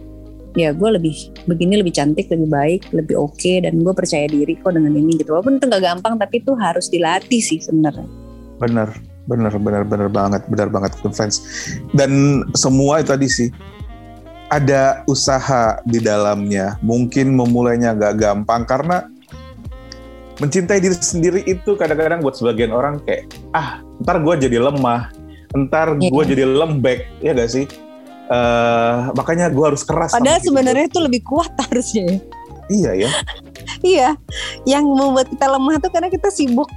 ya 0.56 0.72
gue 0.72 0.90
lebih 0.90 1.14
begini 1.46 1.84
lebih 1.84 1.94
cantik 1.94 2.32
lebih 2.32 2.50
baik 2.50 2.82
lebih 2.96 3.20
oke 3.20 3.54
dan 3.62 3.76
gue 3.78 3.94
percaya 3.94 4.26
diri 4.26 4.56
kok 4.56 4.72
dengan 4.72 4.96
ini 4.96 5.20
gitu. 5.20 5.36
Walaupun 5.36 5.60
itu 5.60 5.68
nggak 5.68 5.84
gampang 5.84 6.16
tapi 6.16 6.40
itu 6.40 6.56
harus 6.56 6.88
dilatih 6.88 7.44
sih 7.44 7.60
sebenarnya 7.60 8.27
Benar, 8.58 8.90
benar, 9.26 9.54
benar, 9.56 9.84
benar 9.84 10.10
banget, 10.10 10.42
benar 10.48 10.68
banget 10.68 10.92
friends. 11.12 11.42
Dan 11.94 12.42
semua 12.54 13.00
itu 13.00 13.10
tadi 13.10 13.28
sih 13.28 13.50
ada 14.48 15.04
usaha 15.06 15.78
di 15.84 16.00
dalamnya. 16.00 16.80
Mungkin 16.82 17.36
memulainya 17.36 17.92
agak 17.92 18.18
gampang 18.18 18.64
karena 18.64 19.06
mencintai 20.38 20.78
diri 20.78 20.94
sendiri 20.94 21.42
itu 21.44 21.74
kadang-kadang 21.74 22.22
buat 22.22 22.38
sebagian 22.38 22.70
orang 22.70 23.02
kayak 23.02 23.26
ah 23.52 23.82
ntar 24.00 24.22
gue 24.22 24.38
jadi 24.40 24.62
lemah, 24.62 25.10
ntar 25.66 25.98
gue 25.98 26.06
Iya. 26.06 26.30
jadi 26.30 26.44
lembek, 26.46 27.00
ya 27.20 27.34
gak 27.34 27.50
sih? 27.50 27.66
Eh, 28.28 28.96
makanya 29.16 29.50
gue 29.50 29.66
harus 29.66 29.82
keras. 29.82 30.14
padahal 30.14 30.38
sebenarnya 30.38 30.86
itu 30.86 31.00
lebih 31.00 31.26
kuat 31.26 31.50
harusnya 31.66 32.04
ya. 32.06 32.14
gue. 32.14 32.22
iya 32.70 32.92
ya. 32.94 33.10
Iya, 33.80 34.10
yang 34.66 34.84
membuat 34.84 35.28
kita 35.28 35.46
lemah 35.48 35.78
tuh 35.78 35.90
karena 35.90 36.10
kita 36.10 36.28
sibuk 36.28 36.68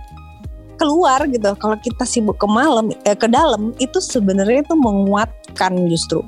keluar 0.81 1.29
gitu. 1.29 1.53
Kalau 1.61 1.77
kita 1.77 2.09
sibuk 2.09 2.41
ke 2.41 2.49
malam, 2.49 2.89
eh, 3.05 3.13
ke 3.13 3.29
dalam 3.29 3.77
itu 3.77 4.01
sebenarnya 4.01 4.65
itu 4.65 4.73
menguatkan 4.73 5.77
justru. 5.93 6.25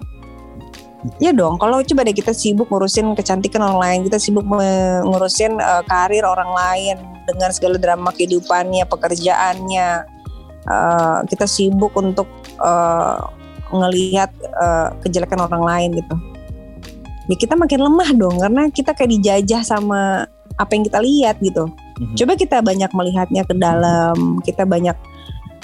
Ya 1.19 1.35
dong, 1.35 1.59
kalau 1.59 1.83
coba 1.83 2.07
deh 2.07 2.15
kita 2.15 2.31
sibuk 2.31 2.71
ngurusin 2.71 3.17
kecantikan 3.19 3.65
orang 3.65 3.81
lain, 3.81 3.99
kita 4.07 4.21
sibuk 4.21 4.45
ngurusin 4.47 5.57
eh, 5.57 5.83
karir 5.89 6.23
orang 6.23 6.53
lain 6.53 6.97
dengan 7.27 7.51
segala 7.51 7.81
drama 7.81 8.13
kehidupannya, 8.13 8.85
pekerjaannya, 8.87 9.89
eh, 10.69 11.19
kita 11.27 11.49
sibuk 11.49 11.97
untuk 11.97 12.29
eh, 12.61 13.19
ngelihat 13.73 14.31
eh, 14.37 14.89
kejelekan 15.03 15.43
orang 15.43 15.65
lain 15.65 15.91
gitu. 15.97 16.15
Ya 17.31 17.37
kita 17.39 17.55
makin 17.59 17.83
lemah 17.83 18.11
dong, 18.15 18.37
karena 18.39 18.71
kita 18.71 18.95
kayak 18.95 19.11
dijajah 19.19 19.63
sama 19.67 20.31
apa 20.55 20.71
yang 20.77 20.85
kita 20.87 20.99
lihat 21.03 21.37
gitu. 21.43 21.67
Mhm. 22.03 22.15
Coba 22.19 22.33
kita 22.35 22.59
banyak 22.59 22.91
melihatnya 22.91 23.43
ke 23.47 23.55
dalam, 23.55 24.43
kita 24.43 24.67
banyak 24.67 24.97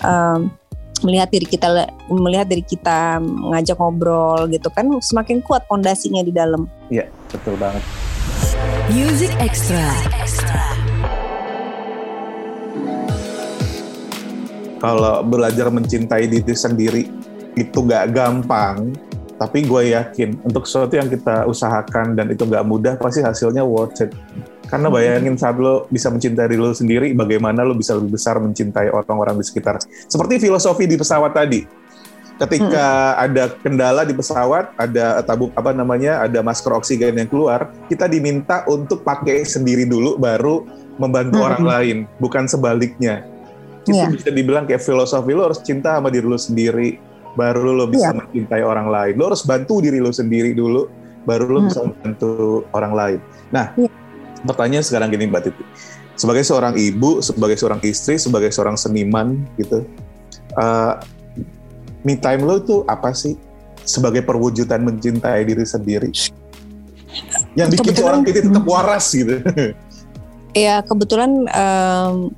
em, 0.07 0.55
melihat 1.03 1.31
diri 1.31 1.47
kita 1.47 1.69
melihat 2.11 2.47
diri 2.47 2.63
kita 2.63 3.23
ngajak 3.23 3.79
ngobrol 3.79 4.51
gitu 4.51 4.67
kan 4.71 4.87
semakin 5.03 5.43
kuat 5.43 5.67
pondasinya 5.67 6.23
di 6.23 6.31
dalam. 6.31 6.71
Iya, 6.91 7.11
betul 7.31 7.59
banget. 7.59 7.83
Music 8.91 9.31
Extra. 9.39 9.87
kalau 14.79 15.27
belajar 15.27 15.69
mencintai 15.69 16.31
diri 16.31 16.55
sendiri 16.55 17.03
itu 17.59 17.79
gak 17.85 18.15
gampang, 18.15 18.95
tapi 19.37 19.67
gue 19.67 19.95
yakin 19.95 20.39
untuk 20.47 20.65
sesuatu 20.65 20.95
yang 20.95 21.11
kita 21.11 21.45
usahakan 21.51 22.15
dan 22.15 22.31
itu 22.31 22.47
gak 22.47 22.63
mudah, 22.63 22.95
pasti 22.97 23.21
hasilnya 23.21 23.67
worth 23.67 24.07
it. 24.07 24.15
Karena 24.69 24.89
bayangin 24.93 25.35
saat 25.41 25.57
lo 25.57 25.89
bisa 25.89 26.13
mencintai 26.13 26.45
diri 26.45 26.61
lo 26.61 26.77
sendiri, 26.77 27.17
bagaimana 27.17 27.65
lo 27.65 27.73
bisa 27.73 27.97
lebih 27.97 28.21
besar 28.21 28.37
mencintai 28.37 28.93
orang-orang 28.93 29.41
di 29.41 29.45
sekitar. 29.49 29.81
Seperti 29.83 30.37
filosofi 30.39 30.85
di 30.85 30.97
pesawat 31.01 31.33
tadi. 31.33 31.65
Ketika 32.39 33.19
ada 33.19 33.51
kendala 33.51 34.07
di 34.07 34.15
pesawat, 34.15 34.71
ada 34.79 35.19
tabung 35.27 35.51
apa 35.59 35.75
namanya, 35.75 36.23
ada 36.23 36.39
masker 36.39 36.71
oksigen 36.71 37.19
yang 37.19 37.27
keluar, 37.27 37.75
kita 37.91 38.07
diminta 38.07 38.63
untuk 38.71 39.03
pakai 39.03 39.43
sendiri 39.43 39.83
dulu, 39.83 40.15
baru 40.15 40.63
membantu 41.03 41.43
Hmm. 41.43 41.49
orang 41.51 41.65
lain, 41.67 41.97
bukan 42.23 42.47
sebaliknya 42.47 43.27
itu 43.89 43.97
Iya. 43.97 44.13
bisa 44.13 44.29
dibilang 44.29 44.69
kayak 44.69 44.85
filosofi 44.85 45.33
lo 45.33 45.49
harus 45.49 45.65
cinta 45.65 45.97
sama 45.97 46.13
diri 46.13 46.29
lo 46.29 46.37
sendiri 46.37 47.01
baru 47.33 47.73
lo 47.73 47.89
bisa 47.89 48.13
Iya. 48.13 48.21
mencintai 48.21 48.61
orang 48.61 48.93
lain 48.93 49.15
lo 49.17 49.33
harus 49.33 49.41
bantu 49.49 49.81
diri 49.81 49.97
lo 49.97 50.13
sendiri 50.13 50.53
dulu 50.53 50.85
baru 51.25 51.49
lo 51.49 51.59
Hmm. 51.65 51.69
bisa 51.73 51.81
membantu 51.81 52.31
orang 52.77 52.93
lain 52.93 53.19
nah 53.49 53.73
Iya. 53.75 53.89
Pertanyaan 54.45 54.85
sekarang 54.85 55.09
gini 55.11 55.27
mbak 55.27 55.49
Titi. 55.49 55.65
Sebagai 56.19 56.43
seorang 56.43 56.75
ibu 56.75 57.23
sebagai 57.23 57.55
seorang 57.55 57.79
istri 57.87 58.19
sebagai 58.19 58.51
seorang 58.51 58.75
seniman 58.75 59.39
gitu 59.55 59.87
eh, 60.59 60.93
me 62.03 62.15
time 62.19 62.43
lo 62.43 62.59
itu 62.59 62.83
apa 62.87 63.15
sih? 63.15 63.39
Sebagai 63.87 64.21
perwujudan 64.21 64.85
mencintai 64.85 65.47
diri 65.49 65.65
sendiri. 65.65 66.11
Yang 67.57 67.69
bikin 67.79 67.83
Kebetulan- 67.83 67.97
seorang 67.97 68.21
Titi 68.27 68.41
tetap 68.45 68.65
waras 68.67 69.07
gitu. 69.11 69.35
Ya 70.57 70.81
kebetulan 70.83 71.45
em, 71.47 72.33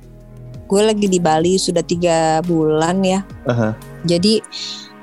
gue 0.67 0.81
lagi 0.83 1.07
di 1.09 1.17
Bali 1.17 1.57
sudah 1.57 1.81
tiga 1.81 2.43
bulan 2.45 3.01
ya. 3.01 3.23
Aha. 3.49 3.73
Jadi 4.05 4.43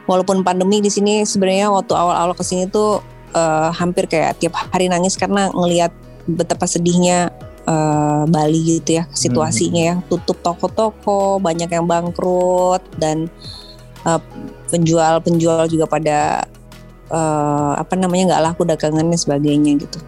walaupun 0.07 0.45
pandemi 0.47 0.79
di 0.79 0.93
sini 0.93 1.25
sebenarnya 1.27 1.73
waktu 1.73 1.99
awal-awal 1.99 2.37
ke 2.37 2.45
sini 2.47 2.69
tuh 2.71 3.01
eh, 3.33 3.71
hampir 3.75 4.07
kayak 4.07 4.39
tiap 4.39 4.55
hari 4.71 4.87
nangis 4.93 5.17
karena 5.19 5.51
ngelihat 5.51 5.91
betapa 6.29 6.69
sedihnya 6.69 7.33
eh, 7.65 8.23
Bali 8.29 8.81
gitu 8.81 9.01
ya 9.01 9.05
situasinya 9.11 9.83
ya 9.83 9.95
tutup 10.13 10.39
toko-toko 10.45 11.41
banyak 11.41 11.73
yang 11.73 11.89
bangkrut 11.89 12.85
dan 13.01 13.33
eh, 14.05 14.21
penjual-penjual 14.69 15.65
juga 15.73 15.89
pada 15.89 16.19
eh, 17.09 17.73
apa 17.81 17.95
namanya 17.97 18.37
nggak 18.37 18.45
laku 18.53 18.63
dagangannya 18.69 19.17
sebagainya 19.17 19.81
gitu. 19.81 19.99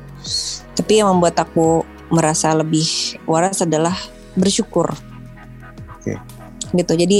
Tapi 0.77 1.01
yang 1.01 1.17
membuat 1.17 1.41
aku 1.41 1.85
merasa 2.13 2.53
lebih 2.53 3.17
waras 3.25 3.65
adalah 3.65 3.97
bersyukur. 4.37 4.93
Oke. 5.97 6.21
Gitu. 6.77 6.93
Jadi 6.93 7.19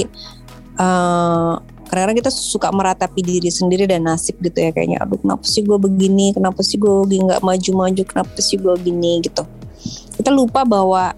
eh, 0.77 1.53
kadang-kadang 1.91 2.23
kita 2.23 2.31
suka 2.31 2.71
meratapi 2.71 3.19
diri 3.19 3.51
sendiri 3.51 3.83
dan 3.83 4.07
nasib 4.07 4.39
gitu 4.39 4.63
ya 4.63 4.71
kayaknya. 4.71 5.03
Aduh 5.03 5.19
kenapa 5.19 5.43
sih 5.43 5.59
gue 5.59 5.75
begini? 5.75 6.31
Kenapa 6.31 6.63
sih 6.63 6.79
gue 6.79 7.03
nggak 7.03 7.43
maju-maju? 7.43 8.01
Kenapa 8.07 8.39
sih 8.39 8.55
gue 8.55 8.71
gini 8.79 9.19
gitu. 9.19 9.43
Kita 10.15 10.31
lupa 10.31 10.63
bahwa 10.63 11.11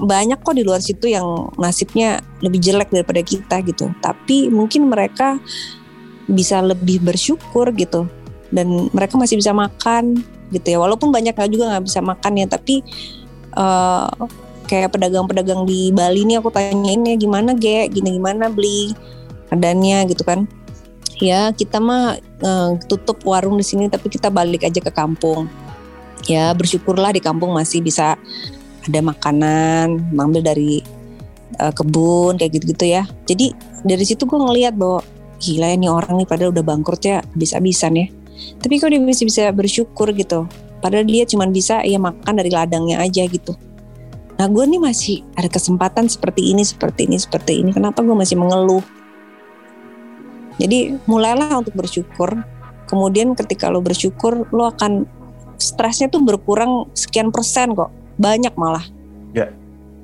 banyak 0.00 0.40
kok 0.40 0.56
di 0.56 0.64
luar 0.64 0.80
situ 0.80 1.04
yang 1.12 1.52
nasibnya 1.60 2.24
lebih 2.40 2.64
jelek 2.64 2.88
daripada 2.88 3.20
kita 3.20 3.60
gitu. 3.68 3.92
Tapi 4.00 4.48
mungkin 4.48 4.88
mereka 4.88 5.36
bisa 6.32 6.64
lebih 6.64 7.04
bersyukur 7.04 7.76
gitu. 7.76 8.08
Dan 8.48 8.88
mereka 8.96 9.20
masih 9.20 9.36
bisa 9.36 9.52
makan 9.52 10.24
gitu 10.48 10.64
ya. 10.64 10.80
Walaupun 10.80 11.12
banyak 11.12 11.36
juga 11.52 11.76
nggak 11.76 11.84
bisa 11.92 12.00
makan 12.00 12.40
ya 12.40 12.48
tapi 12.48 12.80
uh, 13.52 14.08
kayak 14.64 14.96
pedagang-pedagang 14.96 15.68
di 15.68 15.92
Bali 15.92 16.24
ini 16.24 16.40
aku 16.40 16.48
tanyain 16.48 17.04
ya 17.04 17.20
gimana 17.20 17.52
ge? 17.52 17.92
Gini 17.92 18.16
gimana 18.16 18.48
beli 18.48 18.96
keadaannya 19.52 20.08
gitu 20.08 20.24
kan. 20.24 20.48
Ya 21.20 21.52
kita 21.52 21.76
mah 21.76 22.16
uh, 22.40 22.80
tutup 22.88 23.20
warung 23.28 23.60
di 23.60 23.62
sini 23.68 23.92
tapi 23.92 24.08
kita 24.08 24.32
balik 24.32 24.64
aja 24.64 24.80
ke 24.80 24.88
kampung. 24.88 25.44
Ya 26.24 26.56
bersyukurlah 26.56 27.12
di 27.12 27.20
kampung 27.20 27.52
masih 27.52 27.84
bisa 27.84 28.16
ada 28.82 29.00
makanan 29.04 30.16
ngambil 30.16 30.40
dari 30.40 30.80
uh, 31.60 31.70
kebun 31.70 32.40
kayak 32.40 32.56
gitu-gitu 32.56 32.96
ya. 32.96 33.04
Jadi 33.28 33.52
dari 33.84 34.04
situ 34.08 34.24
gue 34.24 34.40
ngelihat 34.40 34.72
bahwa 34.72 35.04
gila 35.36 35.68
ini 35.68 35.92
orang 35.92 36.16
nih 36.16 36.26
padahal 36.26 36.50
udah 36.56 36.64
bangkrut 36.64 37.04
ya 37.04 37.20
bisa-bisan 37.36 38.00
ya. 38.00 38.06
Tapi 38.58 38.80
kok 38.80 38.88
dia 38.88 38.98
masih 38.98 39.28
bisa 39.28 39.52
bersyukur 39.52 40.08
gitu. 40.16 40.48
Padahal 40.82 41.06
dia 41.06 41.22
cuma 41.28 41.46
bisa 41.46 41.84
ya 41.86 42.00
makan 42.00 42.34
dari 42.34 42.50
ladangnya 42.50 42.98
aja 42.98 43.22
gitu. 43.28 43.54
Nah 44.40 44.50
gue 44.50 44.64
nih 44.66 44.80
masih 44.82 45.22
ada 45.38 45.46
kesempatan 45.46 46.10
seperti 46.10 46.50
ini 46.50 46.66
seperti 46.66 47.06
ini 47.06 47.20
seperti 47.20 47.62
ini. 47.62 47.70
Kenapa 47.70 48.02
gue 48.02 48.16
masih 48.16 48.34
mengeluh 48.34 48.82
jadi 50.60 50.98
mulailah 51.08 51.62
untuk 51.64 51.72
bersyukur. 51.76 52.36
Kemudian 52.90 53.32
ketika 53.32 53.72
lo 53.72 53.80
bersyukur, 53.80 54.44
lo 54.52 54.68
akan 54.68 55.08
stresnya 55.56 56.12
tuh 56.12 56.20
berkurang 56.20 56.92
sekian 56.92 57.32
persen 57.32 57.72
kok. 57.72 57.88
Banyak 58.20 58.52
malah. 58.58 58.84
Ya. 59.32 59.48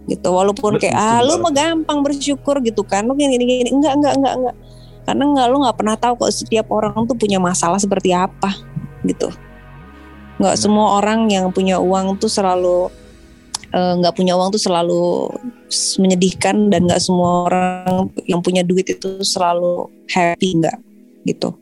Gitu. 0.08 0.24
Walaupun 0.24 0.80
kayak 0.80 0.96
ah 0.96 1.20
lo 1.20 1.36
mah 1.44 1.52
gampang 1.52 2.00
bersyukur 2.00 2.64
gitu 2.64 2.80
kan. 2.86 3.04
Lo 3.04 3.12
gini 3.12 3.36
gini. 3.36 3.68
Enggak 3.68 4.00
enggak 4.00 4.14
enggak 4.16 4.34
enggak. 4.40 4.56
Karena 5.04 5.24
enggak 5.24 5.46
lo 5.52 5.56
nggak 5.64 5.76
pernah 5.76 5.96
tahu 6.00 6.14
kok 6.24 6.32
setiap 6.32 6.66
orang 6.72 6.96
tuh 7.04 7.16
punya 7.16 7.36
masalah 7.36 7.76
seperti 7.76 8.16
apa 8.16 8.56
gitu. 9.04 9.28
Enggak 10.40 10.56
hmm. 10.56 10.62
semua 10.64 10.96
orang 10.96 11.28
yang 11.28 11.52
punya 11.52 11.76
uang 11.76 12.16
tuh 12.16 12.32
selalu 12.32 12.88
nggak 13.72 14.14
uh, 14.14 14.16
punya 14.16 14.32
uang 14.32 14.48
tuh 14.54 14.62
selalu 14.62 15.28
menyedihkan 16.00 16.72
dan 16.72 16.88
nggak 16.88 17.04
semua 17.04 17.48
orang 17.48 18.08
yang 18.24 18.40
punya 18.40 18.64
duit 18.64 18.88
itu 18.88 19.20
selalu 19.20 19.92
happy 20.08 20.64
nggak 20.64 20.76
gitu. 21.28 21.52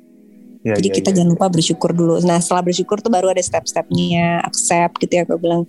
Ya, 0.67 0.75
Jadi 0.79 0.89
ya, 0.91 0.95
kita 0.99 1.11
ya. 1.11 1.15
jangan 1.23 1.31
lupa 1.39 1.47
bersyukur 1.47 1.91
dulu. 1.95 2.19
Nah 2.27 2.43
setelah 2.43 2.67
bersyukur 2.67 2.99
tuh 2.99 3.11
baru 3.11 3.31
ada 3.31 3.43
step-stepnya, 3.43 4.43
accept 4.43 4.99
gitu 4.99 5.13
ya. 5.19 5.23
Aku 5.23 5.39
bilang 5.39 5.63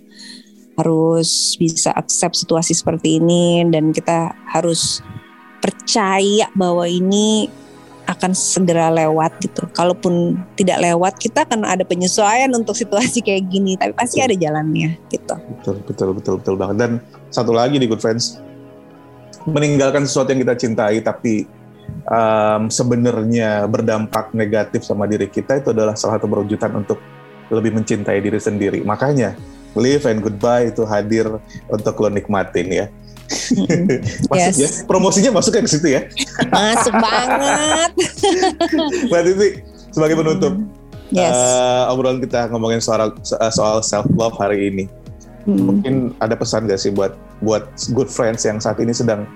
harus 0.78 1.58
bisa 1.58 1.90
accept 1.94 2.38
situasi 2.38 2.74
seperti 2.74 3.18
ini 3.18 3.66
dan 3.70 3.90
kita 3.90 4.34
harus 4.46 5.02
percaya 5.58 6.46
bahwa 6.54 6.86
ini 6.86 7.50
akan 8.08 8.32
segera 8.32 8.88
lewat 8.88 9.36
gitu. 9.44 9.68
Kalaupun 9.76 10.40
tidak 10.56 10.80
lewat, 10.80 11.20
kita 11.20 11.44
akan 11.44 11.68
ada 11.68 11.84
penyesuaian 11.84 12.48
untuk 12.56 12.72
situasi 12.72 13.20
kayak 13.20 13.44
gini, 13.52 13.76
tapi 13.76 13.92
pasti 13.92 14.24
ada 14.24 14.32
jalannya 14.32 14.96
gitu. 15.12 15.36
Betul, 15.36 15.76
betul, 15.84 16.08
betul, 16.16 16.34
betul 16.40 16.54
banget. 16.56 16.76
Dan 16.80 16.90
satu 17.28 17.52
lagi 17.52 17.76
nih 17.76 17.84
good 17.92 18.00
friends, 18.00 18.40
meninggalkan 19.44 20.08
sesuatu 20.08 20.32
yang 20.32 20.40
kita 20.48 20.56
cintai 20.56 21.04
tapi 21.04 21.44
um, 22.08 22.72
sebenarnya 22.72 23.68
berdampak 23.68 24.32
negatif 24.32 24.88
sama 24.88 25.04
diri 25.04 25.28
kita 25.28 25.60
itu 25.60 25.76
adalah 25.76 25.92
salah 25.92 26.16
satu 26.16 26.26
perwujudan 26.28 26.80
untuk 26.80 26.98
lebih 27.52 27.76
mencintai 27.76 28.18
diri 28.24 28.40
sendiri. 28.40 28.80
Makanya 28.84 29.36
live 29.76 30.08
and 30.08 30.24
goodbye 30.24 30.72
itu 30.72 30.84
hadir 30.88 31.28
untuk 31.68 31.94
lo 32.00 32.08
nikmatin 32.08 32.68
ya 32.72 32.86
masuk 33.28 34.36
yes. 34.36 34.56
ya 34.56 34.68
promosinya 34.88 35.30
masuk 35.36 35.52
ke 35.60 35.68
situ 35.68 35.88
ya 35.92 36.08
masuk 36.48 36.94
banget 36.96 37.90
Mbak 39.12 39.20
Titi 39.28 39.48
sebagai 39.92 40.16
penutup 40.16 40.54
yes. 41.12 41.36
uh, 41.36 41.92
obrolan 41.92 42.20
kita 42.24 42.48
ngomongin 42.48 42.80
soal 42.80 43.12
soal 43.52 43.84
self 43.84 44.08
love 44.16 44.36
hari 44.40 44.72
ini 44.72 44.84
hmm. 45.44 45.60
mungkin 45.60 45.94
ada 46.24 46.36
pesan 46.36 46.64
gak 46.68 46.80
sih 46.80 46.92
buat 46.92 47.12
buat 47.44 47.68
good 47.92 48.08
friends 48.08 48.48
yang 48.48 48.58
saat 48.58 48.80
ini 48.80 48.96
sedang 48.96 49.28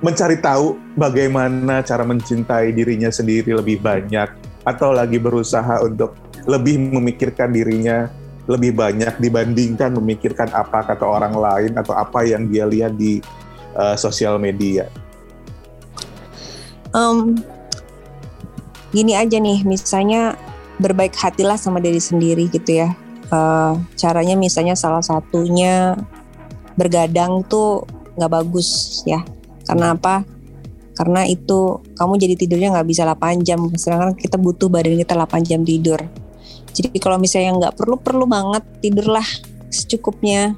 mencari 0.00 0.40
tahu 0.40 0.80
bagaimana 0.96 1.84
cara 1.84 2.04
mencintai 2.04 2.72
dirinya 2.72 3.12
sendiri 3.12 3.52
lebih 3.52 3.84
banyak 3.84 4.28
atau 4.64 4.92
lagi 4.92 5.16
berusaha 5.20 5.84
untuk 5.84 6.16
lebih 6.48 6.80
memikirkan 6.80 7.52
dirinya 7.52 8.08
lebih 8.50 8.74
banyak 8.74 9.22
dibandingkan 9.22 9.94
memikirkan 9.94 10.50
apa 10.50 10.82
kata 10.82 11.06
orang 11.06 11.38
lain 11.38 11.72
atau 11.78 11.94
apa 11.94 12.26
yang 12.26 12.50
dia 12.50 12.66
lihat 12.66 12.98
di 12.98 13.22
uh, 13.78 13.94
sosial 13.94 14.42
media. 14.42 14.90
Um, 16.90 17.38
gini 18.90 19.14
aja 19.14 19.38
nih, 19.38 19.62
misalnya 19.62 20.34
berbaik 20.82 21.14
hatilah 21.14 21.54
sama 21.54 21.78
diri 21.78 22.02
sendiri 22.02 22.50
gitu 22.50 22.82
ya. 22.82 22.90
Uh, 23.30 23.78
caranya 23.94 24.34
misalnya 24.34 24.74
salah 24.74 25.06
satunya 25.06 25.94
bergadang 26.74 27.46
tuh 27.46 27.86
nggak 28.18 28.32
bagus 28.42 29.00
ya. 29.06 29.22
Karena 29.62 29.94
apa? 29.94 30.26
Karena 30.98 31.22
itu 31.22 31.78
kamu 31.94 32.18
jadi 32.18 32.34
tidurnya 32.34 32.74
nggak 32.74 32.88
bisa 32.90 33.06
8 33.06 33.46
jam, 33.46 33.70
sedangkan 33.78 34.18
kita 34.18 34.34
butuh 34.34 34.66
badan 34.66 34.98
kita 34.98 35.14
8 35.14 35.46
jam 35.46 35.62
tidur. 35.62 36.02
Jadi 36.70 36.96
kalau 37.02 37.18
misalnya 37.18 37.56
nggak 37.56 37.74
perlu-perlu 37.78 38.24
banget 38.26 38.64
tidurlah 38.82 39.26
secukupnya, 39.70 40.54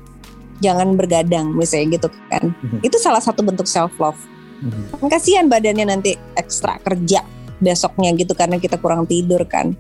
jangan 0.62 0.94
bergadang 0.94 1.53
misalnya 1.53 1.98
gitu 1.98 2.09
kan. 2.31 2.55
Mm-hmm. 2.55 2.81
Itu 2.87 2.96
salah 3.03 3.20
satu 3.20 3.42
bentuk 3.42 3.66
self 3.66 3.92
love. 3.98 4.18
Mm-hmm. 4.62 4.85
Kan 5.03 5.09
kasihan 5.11 5.46
badannya 5.51 5.87
nanti 5.90 6.14
ekstra 6.38 6.79
kerja 6.81 7.27
besoknya 7.59 8.14
gitu 8.14 8.33
karena 8.38 8.62
kita 8.62 8.79
kurang 8.79 9.05
tidur 9.11 9.42
kan. 9.44 9.75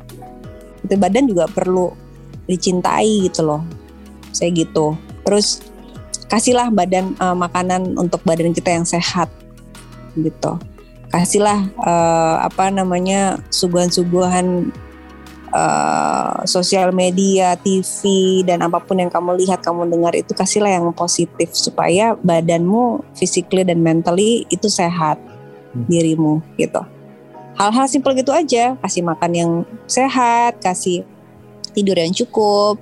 Itu 0.82 0.94
badan 0.98 1.30
juga 1.30 1.46
perlu 1.46 1.94
dicintai 2.50 3.30
gitu 3.30 3.46
loh. 3.46 3.62
Saya 4.34 4.50
gitu. 4.50 4.98
Terus 5.22 5.62
kasihlah 6.26 6.72
badan 6.74 7.14
uh, 7.22 7.36
makanan 7.36 7.94
untuk 7.94 8.24
badan 8.26 8.50
kita 8.50 8.74
yang 8.74 8.88
sehat 8.88 9.30
gitu. 10.18 10.58
Kasihlah 11.12 11.68
uh, 11.76 12.40
apa 12.42 12.72
namanya 12.72 13.36
suguhan-suguhan 13.52 14.72
uh, 15.52 16.42
sosial 16.48 16.90
media, 16.90 17.54
TV 17.60 18.00
dan 18.42 18.64
apa 18.64 18.80
pun 18.80 18.98
yang 18.98 19.12
kamu 19.12 19.38
lihat, 19.44 19.60
kamu 19.60 19.88
dengar 19.92 20.16
itu 20.16 20.32
kasihlah 20.32 20.72
yang 20.72 20.88
positif 20.96 21.52
supaya 21.52 22.16
badanmu 22.18 23.04
physically 23.14 23.62
dan 23.62 23.84
mentally 23.84 24.48
itu 24.48 24.66
sehat 24.66 25.20
hmm. 25.76 25.86
dirimu 25.86 26.40
gitu. 26.56 26.80
Hal-hal 27.52 27.86
simpel 27.86 28.16
gitu 28.16 28.32
aja, 28.32 28.74
kasih 28.80 29.04
makan 29.04 29.32
yang 29.36 29.52
sehat, 29.84 30.56
kasih 30.64 31.04
tidur 31.76 32.00
yang 32.00 32.12
cukup, 32.16 32.80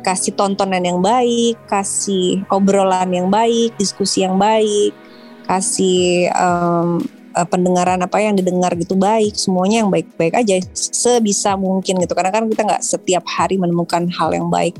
kasih 0.00 0.32
tontonan 0.32 0.80
yang 0.80 1.00
baik, 1.04 1.60
kasih 1.68 2.46
obrolan 2.48 3.12
yang 3.12 3.28
baik, 3.28 3.76
diskusi 3.76 4.24
yang 4.24 4.40
baik, 4.40 4.96
kasih 5.44 6.32
um, 6.32 7.02
uh, 7.36 7.44
pendengaran 7.44 8.00
apa 8.00 8.16
yang 8.18 8.34
didengar 8.34 8.72
gitu 8.74 8.96
baik 8.96 9.36
semuanya 9.36 9.84
yang 9.84 9.90
baik-baik 9.92 10.34
aja 10.40 10.56
sebisa 10.72 11.54
mungkin 11.54 12.00
gitu 12.00 12.16
karena 12.16 12.32
kan 12.32 12.48
kita 12.48 12.62
nggak 12.64 12.82
setiap 12.82 13.24
hari 13.28 13.60
menemukan 13.60 14.08
hal 14.08 14.32
yang 14.32 14.48
baik 14.48 14.74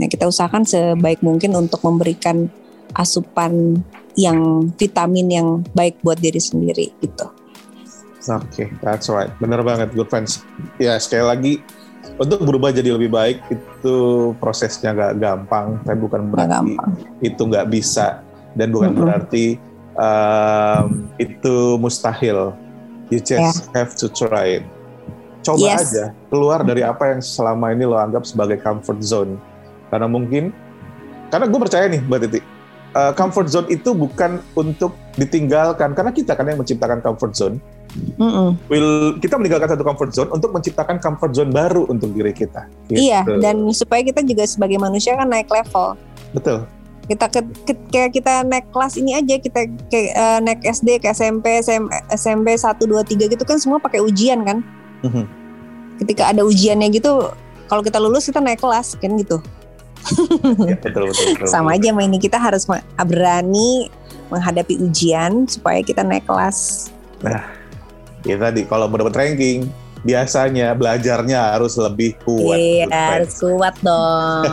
nah 0.00 0.08
kita 0.08 0.24
usahakan 0.24 0.64
sebaik 0.64 1.20
mungkin 1.20 1.52
untuk 1.52 1.84
memberikan 1.84 2.48
asupan 2.96 3.84
yang 4.16 4.72
vitamin 4.80 5.28
yang 5.28 5.48
baik 5.76 6.00
buat 6.00 6.16
diri 6.16 6.40
sendiri 6.40 6.96
gitu 7.04 7.28
Oke, 8.26 8.66
okay, 8.66 8.68
that's 8.82 9.06
right. 9.06 9.30
Bener 9.38 9.62
banget, 9.62 9.94
good 9.94 10.10
friends. 10.10 10.42
Ya, 10.82 10.98
sekali 10.98 11.22
lagi, 11.22 11.52
untuk 12.18 12.42
berubah 12.42 12.74
jadi 12.74 12.90
lebih 12.90 13.14
baik 13.14 13.38
itu 13.54 13.96
prosesnya 14.42 14.90
gak 14.98 15.22
gampang, 15.22 15.78
tapi 15.86 15.98
bukan 16.02 16.34
berarti 16.34 16.74
gampang. 16.74 16.90
itu 17.22 17.38
nggak 17.38 17.70
bisa 17.70 18.26
dan 18.58 18.74
bukan 18.74 18.90
mm 18.90 18.96
-hmm. 18.98 19.04
berarti 19.06 19.44
um, 19.96 21.08
itu 21.16 21.80
mustahil. 21.80 22.54
You 23.08 23.22
just 23.22 23.70
yeah. 23.70 23.74
have 23.74 23.94
to 24.02 24.10
try 24.10 24.60
it. 24.60 24.64
Coba 25.46 25.62
yes. 25.62 25.94
aja 25.94 26.10
keluar 26.26 26.66
dari 26.66 26.82
apa 26.82 27.14
yang 27.14 27.22
selama 27.22 27.70
ini 27.70 27.86
lo 27.86 27.94
anggap 27.94 28.26
sebagai 28.26 28.58
comfort 28.58 28.98
zone. 28.98 29.38
Karena 29.94 30.10
mungkin, 30.10 30.50
karena 31.30 31.46
gue 31.46 31.60
percaya 31.62 31.86
nih 31.86 32.02
Mbak 32.02 32.18
Titi, 32.26 32.40
uh, 32.98 33.12
comfort 33.14 33.46
zone 33.46 33.70
itu 33.70 33.94
bukan 33.94 34.42
untuk 34.58 34.98
ditinggalkan 35.14 35.94
karena 35.94 36.10
kita 36.10 36.34
kan 36.34 36.50
yang 36.50 36.58
menciptakan 36.58 36.98
comfort 36.98 37.38
zone. 37.38 37.56
Mm 38.18 38.26
-mm. 38.26 38.48
Will 38.66 39.16
kita 39.22 39.38
meninggalkan 39.38 39.70
satu 39.70 39.86
comfort 39.86 40.10
zone 40.10 40.28
untuk 40.34 40.50
menciptakan 40.50 40.98
comfort 40.98 41.32
zone 41.38 41.54
baru 41.54 41.86
untuk 41.86 42.10
diri 42.10 42.34
kita. 42.34 42.66
Gitu. 42.90 43.06
Iya, 43.06 43.22
dan 43.38 43.62
supaya 43.70 44.02
kita 44.02 44.26
juga 44.26 44.42
sebagai 44.50 44.82
manusia 44.82 45.14
kan 45.14 45.30
naik 45.30 45.46
level. 45.46 45.94
Betul. 46.34 46.66
Kita 47.06 47.30
ke, 47.30 47.40
ke- 47.64 47.86
kayak 47.94 48.10
kita 48.18 48.42
naik 48.42 48.66
kelas 48.74 48.98
ini 48.98 49.14
aja 49.14 49.38
kita 49.38 49.70
kayak 49.90 50.10
eh, 50.14 50.38
naik 50.42 50.60
SD 50.66 50.98
ke 50.98 51.14
SMP 51.14 51.62
SM, 51.62 51.86
SMP 52.10 52.58
1 52.58 52.66
2 52.82 53.02
3 53.06 53.30
gitu 53.30 53.44
kan 53.46 53.58
semua 53.62 53.78
pakai 53.78 54.02
ujian 54.02 54.42
kan. 54.42 54.58
Mhm. 55.06 55.24
Ketika 56.02 56.34
ada 56.34 56.42
ujiannya 56.42 56.90
gitu 56.90 57.30
kalau 57.66 57.82
kita 57.82 57.98
lulus 58.02 58.26
kita 58.26 58.42
naik 58.42 58.58
kelas 58.58 58.98
kan 58.98 59.14
gitu. 59.16 59.38
Ya, 60.66 60.78
betul, 60.78 61.10
betul, 61.10 61.24
betul. 61.34 61.46
Sama 61.50 61.74
aja 61.74 61.90
sama 61.90 62.06
ini 62.06 62.18
kita 62.22 62.38
harus 62.38 62.62
berani 62.94 63.90
menghadapi 64.30 64.78
ujian 64.78 65.46
supaya 65.50 65.82
kita 65.82 66.06
naik 66.06 66.26
kelas. 66.26 66.90
Ya 68.26 68.36
tadi 68.38 68.66
kalau 68.66 68.90
mau 68.90 68.98
dapat 68.98 69.14
ranking 69.14 69.70
biasanya 70.06 70.72
belajarnya 70.78 71.58
harus 71.58 71.74
lebih 71.74 72.14
kuat. 72.22 72.54
Iya, 72.54 72.86
harus 72.86 73.42
kuat 73.42 73.74
dong. 73.82 74.46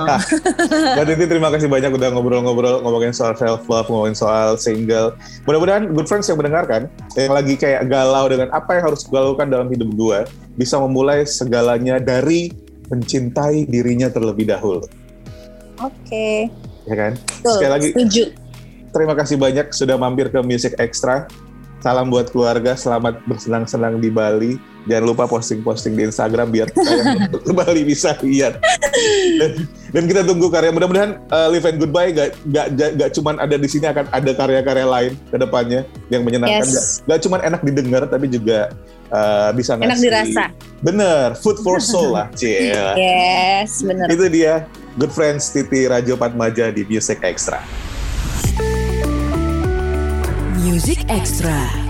Mbak 0.98 1.06
Titi 1.14 1.26
terima 1.30 1.54
kasih 1.54 1.70
banyak 1.70 1.94
udah 1.94 2.10
ngobrol-ngobrol 2.10 2.82
ngomongin 2.82 3.14
soal 3.14 3.38
self 3.38 3.70
love, 3.70 3.86
ngomongin 3.86 4.18
soal 4.18 4.58
single. 4.58 5.14
Mudah-mudahan 5.46 5.94
good 5.94 6.10
friends 6.10 6.26
yang 6.26 6.42
mendengarkan 6.42 6.90
yang 7.14 7.32
lagi 7.38 7.54
kayak 7.54 7.86
galau 7.86 8.26
dengan 8.26 8.50
apa 8.50 8.82
yang 8.82 8.90
harus 8.90 9.06
gue 9.06 9.16
lakukan 9.16 9.54
dalam 9.54 9.70
hidup 9.70 9.94
gue 9.94 10.20
bisa 10.58 10.82
memulai 10.82 11.22
segalanya 11.30 12.02
dari 12.02 12.50
mencintai 12.90 13.66
dirinya 13.70 14.12
terlebih 14.12 14.50
dahulu, 14.54 14.86
Oke. 15.82 16.52
ya 16.86 16.96
kan? 17.00 17.18
Betul, 17.18 17.58
Sekali 17.58 17.72
lagi 17.72 17.90
Setuju. 17.96 18.24
terima 18.94 19.14
kasih 19.18 19.36
banyak 19.40 19.72
sudah 19.74 19.96
mampir 19.98 20.30
ke 20.30 20.40
Music 20.46 20.78
Extra. 20.78 21.26
Salam 21.82 22.08
buat 22.14 22.32
keluarga, 22.32 22.78
selamat 22.78 23.24
bersenang-senang 23.28 23.98
di 24.00 24.08
Bali. 24.14 24.56
Jangan 24.84 25.06
lupa 25.08 25.24
posting-posting 25.32 25.96
di 25.96 26.04
Instagram 26.12 26.52
biar 26.52 26.68
kita 26.68 26.92
yang 26.92 27.32
ke 27.48 27.52
Bali 27.56 27.88
bisa 27.88 28.16
lihat. 28.20 28.60
Dan, 29.40 29.52
dan 29.96 30.04
kita 30.06 30.22
tunggu 30.28 30.52
karya. 30.52 30.76
Mudah-mudahan 30.76 31.24
uh, 31.32 31.48
Live 31.48 31.66
and 31.68 31.80
Goodbye 31.80 32.12
gak, 32.12 32.36
gak, 32.52 32.68
gak, 32.76 32.92
gak 33.00 33.10
cuman 33.16 33.40
ada 33.40 33.56
di 33.56 33.68
sini 33.72 33.88
akan 33.88 34.12
ada 34.12 34.32
karya-karya 34.36 34.88
lain 34.88 35.12
ke 35.32 35.38
depannya 35.40 35.82
yang 36.12 36.28
menyenangkan. 36.28 36.68
Yes. 36.68 37.04
Gak, 37.08 37.08
gak 37.08 37.20
cuman 37.30 37.40
enak 37.48 37.62
didengar 37.64 38.04
tapi 38.12 38.28
juga 38.28 38.76
uh, 39.14 39.50
bisa 39.56 39.80
ngasih. 39.80 39.88
Enak 39.88 40.00
dirasa. 40.04 40.44
Bener, 40.84 41.28
food 41.40 41.58
for 41.64 41.80
soul 41.92 42.20
lah, 42.20 42.28
cie. 42.36 42.76
Yes, 43.00 43.80
bener. 43.80 44.12
Itu 44.12 44.28
dia 44.28 44.68
Good 45.00 45.16
Friends 45.16 45.50
Titi 45.50 45.88
Rajo 45.88 46.20
Patmaja 46.20 46.70
di 46.70 46.84
Music 46.86 47.24
Extra. 47.24 47.64
Music 50.60 51.06
Extra. 51.08 51.83